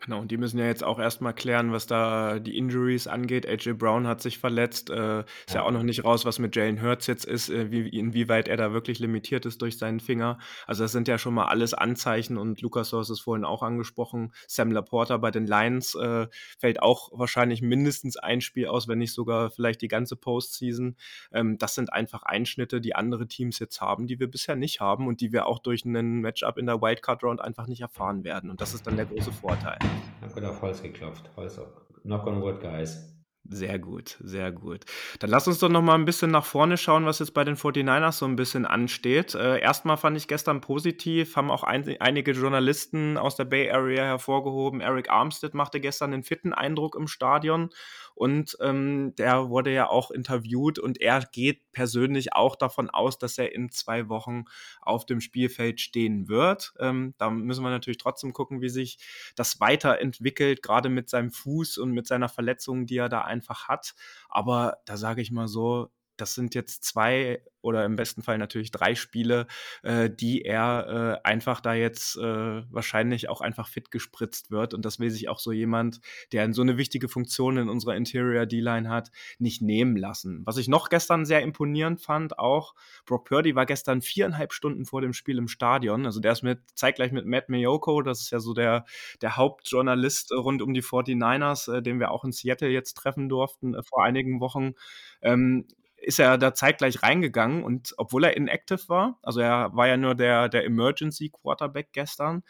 [0.00, 3.48] Genau, und die müssen ja jetzt auch erstmal klären, was da die Injuries angeht.
[3.48, 4.90] AJ Brown hat sich verletzt.
[4.90, 5.56] Äh, ist ja.
[5.56, 5.62] ja.
[5.64, 8.72] auch noch nicht raus, was mit Jalen Hurts jetzt ist, äh, wie, inwieweit er da
[8.72, 10.38] wirklich limitiert ist durch seinen Finger.
[10.68, 13.62] Also, das sind ja schon mal alles Anzeichen und Lukas, du hast es vorhin auch
[13.64, 14.32] angesprochen.
[14.46, 16.28] Sam Laporta bei den Lions äh,
[16.58, 20.96] fällt auch wahrscheinlich mindestens ein Spiel aus, wenn nicht sogar vielleicht die ganze Postseason.
[21.32, 25.08] Ähm, das sind einfach Einschnitte, die andere Teams jetzt haben, die wir bisher nicht haben
[25.08, 28.48] und die wir auch durch einen Matchup in der Wildcard Round einfach nicht erfahren werden.
[28.48, 29.78] Und das ist dann der große Vorteil.
[30.16, 31.30] Ich habe gerade auf Holz geklopft.
[31.36, 31.68] Holz auf.
[32.02, 33.08] Knock on wood, guys.
[33.50, 34.84] Sehr gut, sehr gut.
[35.20, 37.56] Dann lass uns doch noch mal ein bisschen nach vorne schauen, was jetzt bei den
[37.56, 39.34] 49ers so ein bisschen ansteht.
[39.34, 44.04] Äh, erstmal fand ich gestern positiv, haben auch ein, einige Journalisten aus der Bay Area
[44.04, 44.82] hervorgehoben.
[44.82, 47.70] Eric Armstead machte gestern einen fitten Eindruck im Stadion
[48.18, 53.38] und ähm, der wurde ja auch interviewt und er geht persönlich auch davon aus, dass
[53.38, 54.44] er in zwei Wochen
[54.80, 56.74] auf dem Spielfeld stehen wird.
[56.80, 58.98] Ähm, da müssen wir natürlich trotzdem gucken, wie sich
[59.36, 63.94] das weiterentwickelt, gerade mit seinem Fuß und mit seiner Verletzung, die er da einfach hat.
[64.28, 65.88] Aber da sage ich mal so,
[66.20, 69.46] das sind jetzt zwei oder im besten Fall natürlich drei Spiele,
[69.82, 74.74] äh, die er äh, einfach da jetzt äh, wahrscheinlich auch einfach fit gespritzt wird.
[74.74, 76.00] Und das will sich auch so jemand,
[76.32, 80.42] der so eine wichtige Funktion in unserer Interior D-Line hat, nicht nehmen lassen.
[80.44, 82.74] Was ich noch gestern sehr imponierend fand, auch
[83.06, 86.06] Brock Purdy war gestern viereinhalb Stunden vor dem Spiel im Stadion.
[86.06, 88.84] Also der ist mit, zeitgleich mit Matt Mayoko, das ist ja so der,
[89.20, 93.74] der Hauptjournalist rund um die 49ers, äh, den wir auch in Seattle jetzt treffen durften
[93.74, 94.74] äh, vor einigen Wochen.
[95.22, 95.66] Ähm,
[96.00, 100.14] ist er da zeitgleich reingegangen und obwohl er inactive war, also er war ja nur
[100.14, 102.42] der, der Emergency Quarterback gestern,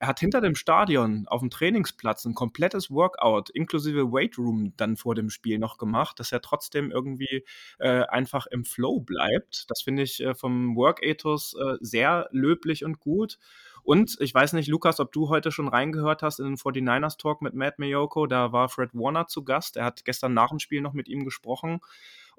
[0.00, 4.96] er hat hinter dem Stadion auf dem Trainingsplatz ein komplettes Workout inklusive Weight Room dann
[4.96, 7.44] vor dem Spiel noch gemacht, dass er trotzdem irgendwie
[7.78, 9.70] äh, einfach im Flow bleibt.
[9.70, 13.38] Das finde ich äh, vom Work-Ethos äh, sehr löblich und gut.
[13.82, 17.42] Und ich weiß nicht, Lukas, ob du heute schon reingehört hast in den 49ers Talk
[17.42, 18.26] mit Matt Mayoko.
[18.26, 19.76] Da war Fred Warner zu Gast.
[19.76, 21.80] Er hat gestern nach dem Spiel noch mit ihm gesprochen.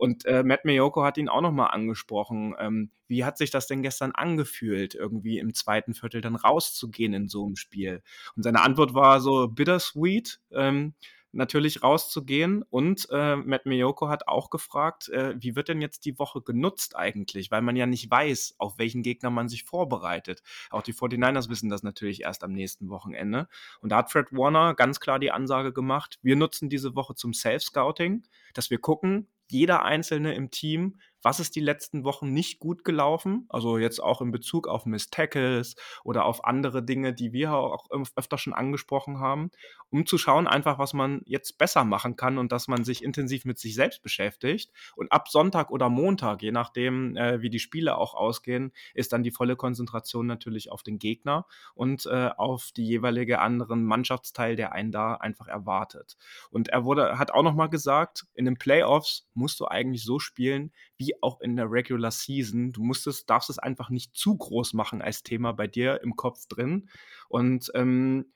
[0.01, 2.55] Und äh, Matt Mayoko hat ihn auch nochmal angesprochen.
[2.57, 7.27] Ähm, wie hat sich das denn gestern angefühlt, irgendwie im zweiten Viertel dann rauszugehen in
[7.27, 8.01] so einem Spiel?
[8.35, 10.39] Und seine Antwort war so bittersweet.
[10.51, 10.95] Ähm,
[11.33, 12.63] natürlich rauszugehen.
[12.63, 16.95] Und äh, Matt Miyoko hat auch gefragt, äh, wie wird denn jetzt die Woche genutzt
[16.95, 17.51] eigentlich?
[17.51, 20.41] Weil man ja nicht weiß, auf welchen Gegner man sich vorbereitet.
[20.71, 23.47] Auch die 49ers wissen das natürlich erst am nächsten Wochenende.
[23.81, 27.35] Und da hat Fred Warner ganz klar die Ansage gemacht, wir nutzen diese Woche zum
[27.35, 28.23] Self-Scouting,
[28.55, 33.45] dass wir gucken, jeder Einzelne im Team, was ist die letzten Wochen nicht gut gelaufen,
[33.49, 37.89] also jetzt auch in Bezug auf Miss Tackles oder auf andere Dinge, die wir auch
[38.15, 39.51] öfter schon angesprochen haben,
[39.89, 43.45] um zu schauen einfach, was man jetzt besser machen kann und dass man sich intensiv
[43.45, 44.71] mit sich selbst beschäftigt.
[44.95, 49.23] Und ab Sonntag oder Montag, je nachdem, äh, wie die Spiele auch ausgehen, ist dann
[49.23, 51.45] die volle Konzentration natürlich auf den Gegner
[51.75, 56.17] und äh, auf die jeweilige anderen Mannschaftsteil, der einen da einfach erwartet.
[56.49, 60.71] Und er wurde, hat auch nochmal gesagt, in den Playoffs musst du eigentlich so spielen,
[61.01, 62.71] wie auch in der Regular Season.
[62.71, 66.15] Du musst es, darfst es einfach nicht zu groß machen als Thema bei dir im
[66.15, 66.89] Kopf drin.
[67.27, 68.31] Und ähm,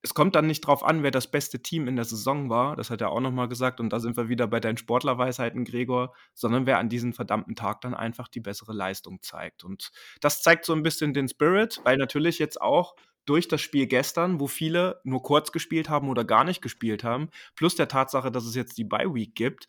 [0.00, 2.90] es kommt dann nicht drauf an, wer das beste Team in der Saison war, das
[2.90, 6.66] hat er auch nochmal gesagt, und da sind wir wieder bei deinen Sportlerweisheiten, Gregor, sondern
[6.66, 9.64] wer an diesem verdammten Tag dann einfach die bessere Leistung zeigt.
[9.64, 13.86] Und das zeigt so ein bisschen den Spirit, weil natürlich jetzt auch durch das Spiel
[13.86, 18.30] gestern, wo viele nur kurz gespielt haben oder gar nicht gespielt haben, plus der Tatsache,
[18.30, 19.68] dass es jetzt die Bye Week gibt,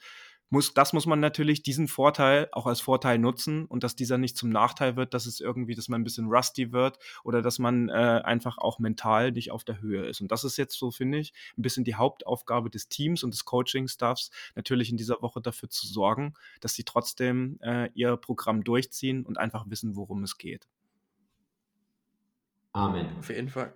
[0.50, 4.38] muss, das muss man natürlich diesen Vorteil auch als Vorteil nutzen und dass dieser nicht
[4.38, 7.90] zum Nachteil wird, dass es irgendwie, dass man ein bisschen rusty wird oder dass man
[7.90, 10.22] äh, einfach auch mental nicht auf der Höhe ist.
[10.22, 13.46] Und das ist jetzt so, finde ich, ein bisschen die Hauptaufgabe des Teams und des
[13.46, 19.26] Coaching-Staffs, natürlich in dieser Woche dafür zu sorgen, dass sie trotzdem äh, ihr Programm durchziehen
[19.26, 20.68] und einfach wissen, worum es geht.
[22.72, 23.08] Amen.
[23.18, 23.74] Auf jeden Fall.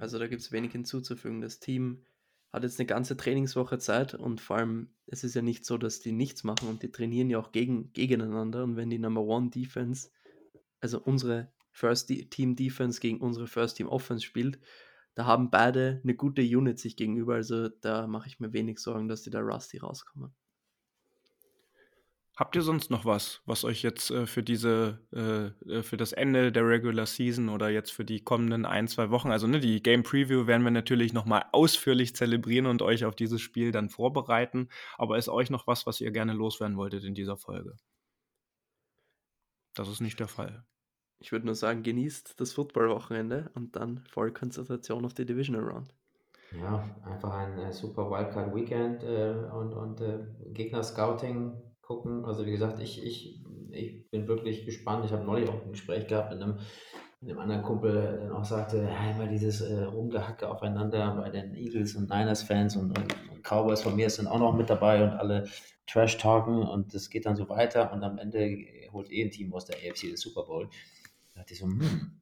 [0.00, 1.40] Also da gibt es wenig hinzuzufügen.
[1.40, 2.04] Das Team
[2.52, 6.00] hat jetzt eine ganze Trainingswoche Zeit und vor allem, es ist ja nicht so, dass
[6.00, 9.50] die nichts machen und die trainieren ja auch gegen, gegeneinander und wenn die Number One
[9.50, 10.10] Defense,
[10.80, 14.58] also unsere First Team Defense gegen unsere First Team Offense spielt,
[15.14, 19.08] da haben beide eine gute Unit sich gegenüber, also da mache ich mir wenig Sorgen,
[19.08, 20.34] dass die da rusty rauskommen.
[22.38, 26.12] Habt ihr sonst noch was, was euch jetzt äh, für diese, äh, äh, für das
[26.12, 29.82] Ende der Regular Season oder jetzt für die kommenden ein, zwei Wochen, also ne, die
[29.82, 34.68] Game Preview werden wir natürlich nochmal ausführlich zelebrieren und euch auf dieses Spiel dann vorbereiten.
[34.98, 37.74] Aber ist euch noch was, was ihr gerne loswerden wolltet in dieser Folge?
[39.74, 40.64] Das ist nicht der Fall.
[41.18, 45.92] Ich würde nur sagen, genießt das Football-Wochenende und dann voll Konzentration auf die Divisional Round.
[46.52, 50.20] Ja, einfach ein äh, super Wildcard-Weekend äh, und, und äh,
[50.52, 52.26] Gegner-Scouting gucken.
[52.26, 53.40] Also wie gesagt, ich, ich,
[53.72, 55.06] ich bin wirklich gespannt.
[55.06, 56.58] Ich habe neulich auch ein Gespräch gehabt mit einem,
[57.22, 61.30] mit einem anderen Kumpel, der dann auch sagte, ja, immer dieses äh, Rumgehacke aufeinander bei
[61.30, 65.10] den Eagles und Niners-Fans und, und, Cowboys von mir sind auch noch mit dabei und
[65.10, 65.48] alle
[65.86, 68.58] Trash-talken und das geht dann so weiter und am Ende
[68.92, 70.68] holt eh ein Team aus der AFC den Super Bowl.
[71.32, 72.20] Da dachte ich so, hm.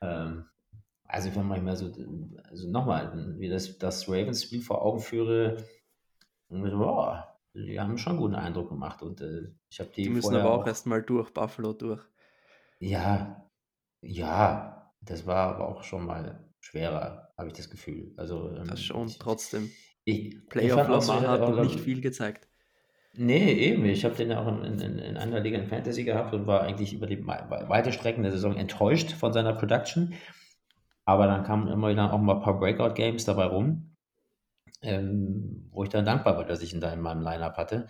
[0.00, 0.46] Ähm,
[1.04, 1.92] also ich manchmal so,
[2.50, 5.64] also nochmal, wie das, das Ravens-Spiel vor Augen führe,
[6.48, 7.16] und so, oh,
[7.54, 9.02] die haben schon einen guten Eindruck gemacht.
[9.02, 10.04] Und äh, ich habe die.
[10.04, 12.00] Die müssen aber auch, auch erstmal durch, Buffalo durch.
[12.78, 13.50] Ja,
[14.00, 18.12] ja, das war aber auch schon mal schwerer, habe ich das Gefühl.
[18.16, 19.70] Also, ähm, das schon, ich, trotzdem.
[20.04, 22.48] Ich, Playoff Lamar hat noch nicht viel gezeigt.
[23.14, 23.84] Nee, eben.
[23.86, 26.62] Ich habe den ja auch in, in, in, einer Liga in Fantasy gehabt und war
[26.62, 30.14] eigentlich über die weite Strecken der Saison enttäuscht von seiner Production.
[31.04, 33.89] Aber dann kamen immer wieder auch mal ein paar Breakout-Games dabei rum
[34.82, 37.86] ähm, wo ich dann dankbar war, dass ich ihn da in meinem Lineup hatte.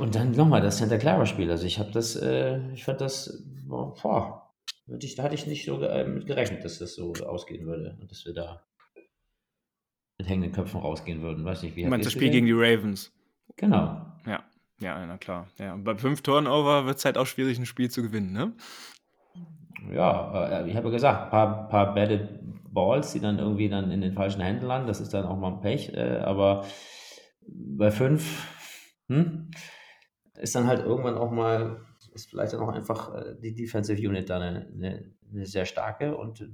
[0.00, 1.50] Und dann nochmal das Santa Clara Spiel.
[1.50, 4.52] Also ich habe das, äh, ich fand das, boah,
[4.86, 8.34] da hatte ich nicht so äh, gerechnet, dass das so ausgehen würde und dass wir
[8.34, 8.64] da
[10.18, 11.44] mit hängenden Köpfen rausgehen würden.
[11.44, 13.12] Weiß nicht, wie Du meinst das Spiel gegen die Ravens?
[13.56, 14.06] Genau.
[14.26, 14.44] Ja,
[14.78, 15.48] ja, na klar.
[15.58, 18.52] Ja, und bei fünf Turnover wird es halt auch schwierig, ein Spiel zu gewinnen, ne?
[19.92, 22.40] Ja, äh, ich habe gesagt, ein paar, paar Batted
[22.72, 24.86] Balls, die dann irgendwie dann in den falschen Händen landen.
[24.86, 25.94] Das ist dann auch mal ein Pech.
[25.94, 26.64] Äh, aber
[27.48, 28.46] bei fünf
[29.08, 29.50] hm,
[30.34, 31.80] ist dann halt irgendwann auch mal,
[32.12, 36.16] ist vielleicht dann auch einfach äh, die Defensive Unit dann eine, eine, eine sehr starke.
[36.16, 36.46] Und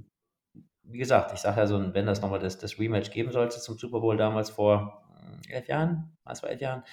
[0.83, 3.77] wie gesagt, ich sage ja so, wenn das nochmal das, das Rematch geben sollte zum
[3.77, 5.03] Super Bowl damals vor
[5.49, 6.83] elf Jahren, was vor elf Jahren,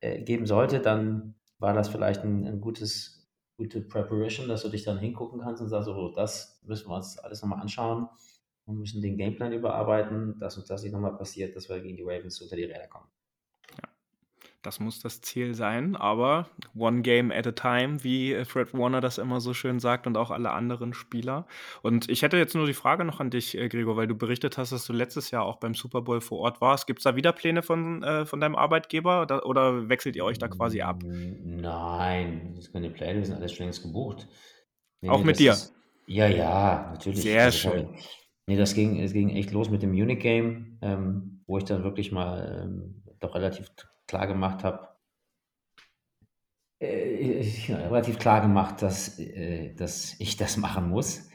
[0.00, 3.19] äh, geben sollte, dann war das vielleicht ein, ein gutes
[3.60, 7.18] gute Preparation, dass du dich dann hingucken kannst und sagst, so, das müssen wir uns
[7.18, 8.08] alles nochmal anschauen
[8.64, 12.02] und müssen den Gameplan überarbeiten, dass uns das nicht nochmal passiert, dass wir gegen die
[12.02, 13.04] Ravens unter die Räder kommen.
[14.62, 19.16] Das muss das Ziel sein, aber one game at a time, wie Fred Warner das
[19.16, 21.46] immer so schön sagt und auch alle anderen Spieler.
[21.80, 24.58] Und ich hätte jetzt nur die Frage noch an dich, äh, Gregor, weil du berichtet
[24.58, 26.86] hast, dass du letztes Jahr auch beim Super Bowl vor Ort warst.
[26.86, 30.38] Gibt es da wieder Pläne von, äh, von deinem Arbeitgeber oder, oder, wechselt ihr euch
[30.38, 31.02] da quasi ab?
[31.04, 34.28] Nein, das sind keine Pläne, wir sind alles schon längst gebucht.
[35.00, 35.52] Nee, auch mit dir?
[35.52, 35.74] Ist,
[36.06, 37.22] ja, ja, natürlich.
[37.22, 37.88] Sehr also, schön.
[38.46, 41.82] Nee, das ging, es ging echt los mit dem Munich Game, ähm, wo ich dann
[41.82, 43.70] wirklich mal ähm, doch relativ
[44.10, 44.88] klar gemacht habe,
[46.80, 51.28] äh, relativ klar gemacht, dass, äh, dass ich das machen muss.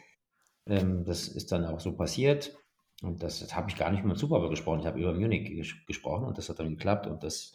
[0.67, 2.57] Ähm, das ist dann auch so passiert.
[3.01, 4.81] Und das, das habe ich gar nicht mit Super Bowl gesprochen.
[4.81, 7.07] Ich habe über Munich ges gesprochen und das hat dann geklappt.
[7.07, 7.53] Und das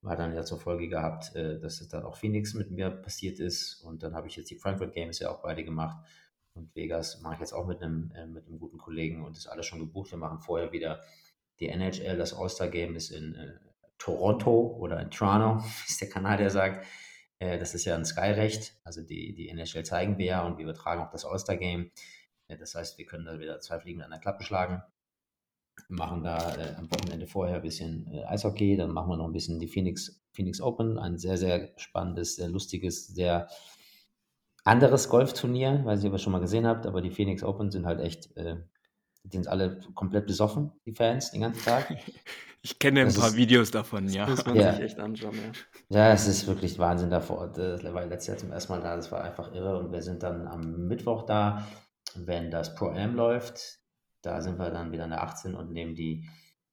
[0.00, 3.40] war dann ja zur Folge gehabt, äh, dass es dann auch Phoenix mit mir passiert
[3.40, 3.82] ist.
[3.82, 5.96] Und dann habe ich jetzt die Frankfurt Games ja auch beide gemacht.
[6.54, 9.48] Und Vegas mache ich jetzt auch mit einem, äh, mit einem guten Kollegen und ist
[9.48, 10.12] alles schon gebucht.
[10.12, 11.00] Wir machen vorher wieder
[11.60, 13.58] die NHL, das All-Star Game ist in äh,
[14.02, 16.86] Toronto oder in Toronto, wie es der Kanadier sagt.
[17.38, 18.76] Äh, das ist ja ein Sky-Recht.
[18.84, 21.90] Also die, die NHL zeigen wir ja und wir übertragen auch das All-Star-Game.
[22.48, 24.82] Äh, das heißt, wir können da wieder zwei Fliegen an der Klappe schlagen.
[25.88, 29.26] Wir machen da äh, am Wochenende vorher ein bisschen äh, Eishockey, dann machen wir noch
[29.26, 33.48] ein bisschen die Phoenix, Phoenix Open, ein sehr, sehr spannendes, sehr lustiges, sehr
[34.64, 37.86] anderes Golfturnier, weiß nicht, ob ihr schon mal gesehen habt, aber die Phoenix Open sind
[37.86, 38.56] halt echt, äh,
[39.24, 41.96] die sind alle komplett besoffen, die Fans, den ganzen Tag.
[42.64, 44.24] Ich kenne ein das paar ist, Videos davon, das ja.
[44.24, 44.72] Das muss man ja.
[44.74, 45.98] sich echt anschauen, ja.
[45.98, 47.48] Ja, es ist wirklich Wahnsinn davor.
[47.48, 49.80] Das war letztes Jahr zum ersten Mal da, das war einfach irre.
[49.80, 51.66] Und wir sind dann am Mittwoch da,
[52.14, 53.80] wenn das Pro-Am läuft.
[54.22, 56.28] Da sind wir dann wieder in der 18 und nehmen die,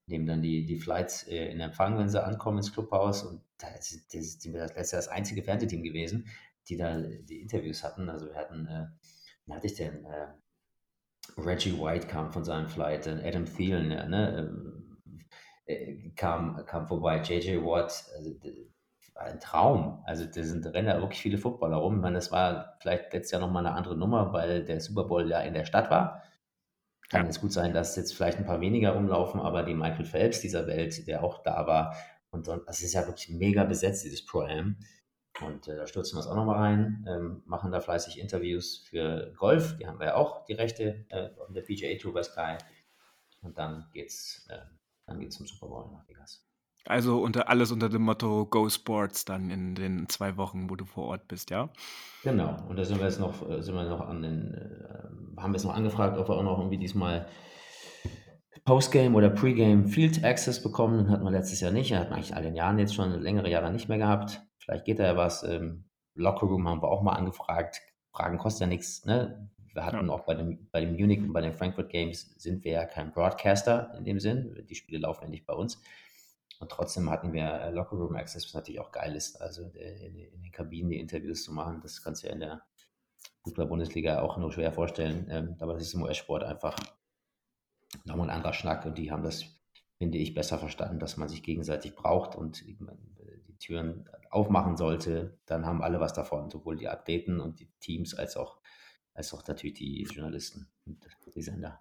[0.06, 3.24] nehmen dann die, die Flights äh, in Empfang, wenn sie ankommen ins Clubhaus.
[3.24, 6.28] Und da sind wir das letzte Jahr das einzige Fernsehteam gewesen,
[6.68, 8.10] die da die Interviews hatten.
[8.10, 8.86] Also wir hatten, äh,
[9.48, 10.06] wen hatte ich denn?
[10.06, 10.28] Äh,
[11.38, 14.38] Reggie White kam von seinem Flight, Adam Thielen, ja, ne?
[14.38, 14.98] Ähm,
[15.66, 18.32] äh, kam, kam vorbei, JJ Watt, also
[19.16, 20.02] ein Traum.
[20.06, 21.96] Also da sind rennen da wirklich viele Footballer rum.
[21.96, 25.30] Ich meine, das war vielleicht letztes Jahr nochmal eine andere Nummer, weil der Super Bowl
[25.30, 26.24] ja in der Stadt war.
[27.10, 27.30] Kann ja.
[27.30, 30.68] es gut sein, dass jetzt vielleicht ein paar weniger rumlaufen, aber die Michael Phelps dieser
[30.68, 31.96] Welt, der auch da war,
[32.32, 34.78] und das ist ja wirklich mega besetzt, dieses Pro-Am.
[35.46, 39.34] Und äh, da stürzen wir es auch nochmal rein, ähm, machen da fleißig Interviews für
[39.38, 42.58] Golf, die haben wir ja auch, die Rechte äh, von der PGA Tour bei Sky.
[43.42, 44.60] Und dann geht's äh,
[45.10, 46.46] dann geht es zum Super Bowl nach Vegas.
[46.86, 50.86] Also unter alles unter dem Motto Go Sports dann in den zwei Wochen, wo du
[50.86, 51.70] vor Ort bist, ja?
[52.24, 52.56] Genau.
[52.68, 55.58] Und da sind wir jetzt noch, äh, sind wir noch an den, äh, haben wir
[55.58, 57.28] jetzt noch angefragt, ob wir auch noch irgendwie diesmal
[58.66, 61.00] Postgame oder Pregame Field Access bekommen.
[61.00, 61.94] Den hatten wir letztes Jahr nicht.
[61.94, 64.42] Hatten wir eigentlich all den Jahren jetzt schon längere Jahre nicht mehr gehabt.
[64.70, 65.42] Vielleicht geht da ja was.
[65.42, 67.82] Ähm, Lockerroom haben wir auch mal angefragt.
[68.12, 69.04] Fragen kostet ja nichts.
[69.04, 69.50] Ne?
[69.74, 70.14] Wir hatten ja.
[70.14, 73.12] auch bei dem, bei dem Munich und bei den Frankfurt Games sind wir ja kein
[73.12, 74.64] Broadcaster in dem Sinn.
[74.70, 75.82] Die Spiele laufen ja nicht bei uns.
[76.60, 79.42] Und trotzdem hatten wir äh, Locker Room Access, was natürlich auch geil ist.
[79.42, 82.42] Also äh, in, in den Kabinen die Interviews zu machen, das kannst du ja in
[82.42, 82.62] der
[83.46, 85.26] Fußball-Bundesliga auch nur schwer vorstellen.
[85.32, 86.76] Ähm, aber das ist im US-Sport einfach
[88.04, 89.46] nochmal ein anderer Schnack und die haben das,
[89.98, 92.62] finde ich, besser verstanden, dass man sich gegenseitig braucht und
[93.60, 95.38] Türen aufmachen sollte.
[95.46, 98.60] Dann haben alle was davon, sowohl die Athleten und die Teams als auch
[99.14, 101.06] als auch natürlich die Journalisten und
[101.36, 101.80] die Sender.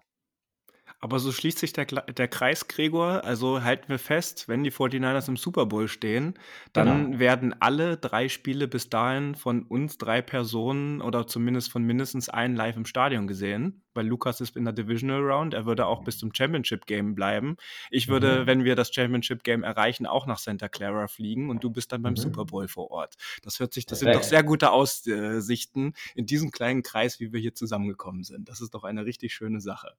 [0.99, 3.23] Aber so schließt sich der, der Kreis, Gregor.
[3.23, 6.37] Also halten wir fest, wenn die 49ers im Super Bowl stehen,
[6.73, 7.19] dann genau.
[7.19, 12.55] werden alle drei Spiele bis dahin von uns drei Personen oder zumindest von mindestens einem
[12.55, 15.53] live im Stadion gesehen weil Lukas ist in der Divisional Round.
[15.53, 17.57] Er würde auch bis zum Championship Game bleiben.
[17.89, 18.47] Ich würde, mhm.
[18.47, 22.01] wenn wir das Championship Game erreichen, auch nach Santa Clara fliegen und du bist dann
[22.01, 22.17] beim mhm.
[22.17, 23.15] Super Bowl vor Ort.
[23.43, 27.39] Das hört sich, das sind doch sehr gute Aussichten in diesem kleinen Kreis, wie wir
[27.39, 28.49] hier zusammengekommen sind.
[28.49, 29.95] Das ist doch eine richtig schöne Sache.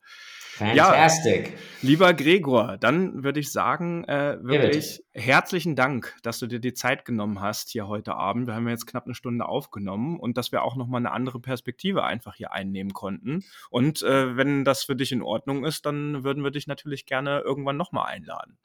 [0.52, 1.48] Fantastic.
[1.48, 6.60] Ja, lieber Gregor, dann würde ich sagen, äh, wirklich ja, herzlichen Dank, dass du dir
[6.60, 8.46] die Zeit genommen hast hier heute Abend.
[8.46, 12.04] Wir haben jetzt knapp eine Stunde aufgenommen und dass wir auch nochmal eine andere Perspektive
[12.04, 13.44] einfach hier einnehmen konnten.
[13.70, 17.06] Und und äh, wenn das für dich in Ordnung ist, dann würden wir dich natürlich
[17.06, 18.58] gerne irgendwann nochmal einladen.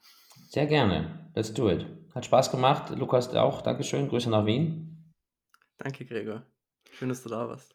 [0.50, 1.30] Sehr gerne.
[1.34, 1.86] Let's do it.
[2.14, 2.90] Hat Spaß gemacht.
[2.98, 3.62] Lukas auch.
[3.62, 4.10] Dankeschön.
[4.10, 5.14] Grüße nach Wien.
[5.78, 6.44] Danke, Gregor.
[6.92, 7.74] Schön, dass du da warst.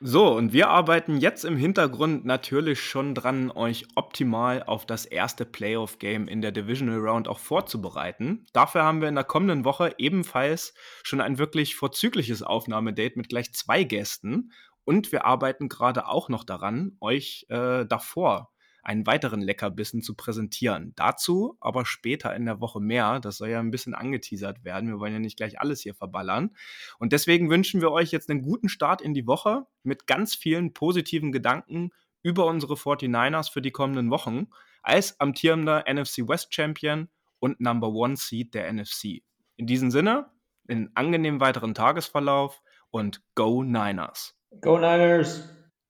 [0.00, 5.46] So, und wir arbeiten jetzt im Hintergrund natürlich schon dran, euch optimal auf das erste
[5.46, 8.44] Playoff-Game in der Divisional Round auch vorzubereiten.
[8.52, 13.54] Dafür haben wir in der kommenden Woche ebenfalls schon ein wirklich vorzügliches Aufnahmedate mit gleich
[13.54, 14.52] zwei Gästen.
[14.86, 18.52] Und wir arbeiten gerade auch noch daran, euch äh, davor
[18.84, 20.92] einen weiteren Leckerbissen zu präsentieren.
[20.94, 23.18] Dazu aber später in der Woche mehr.
[23.18, 24.88] Das soll ja ein bisschen angeteasert werden.
[24.88, 26.54] Wir wollen ja nicht gleich alles hier verballern.
[27.00, 30.72] Und deswegen wünschen wir euch jetzt einen guten Start in die Woche mit ganz vielen
[30.72, 31.90] positiven Gedanken
[32.22, 34.46] über unsere 49ers für die kommenden Wochen
[34.84, 37.08] als amtierender NFC West Champion
[37.40, 39.24] und Number One Seed der NFC.
[39.56, 40.30] In diesem Sinne,
[40.68, 44.35] einen angenehmen weiteren Tagesverlauf und Go Niners!
[44.60, 45.42] Go Niners!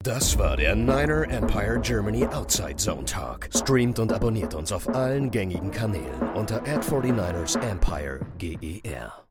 [0.03, 3.49] Das war der Niner Empire Germany Outside Zone Talk.
[3.53, 9.26] Streamt und abonniert uns auf allen gängigen Kanälen unter ad 49 ersempire GER.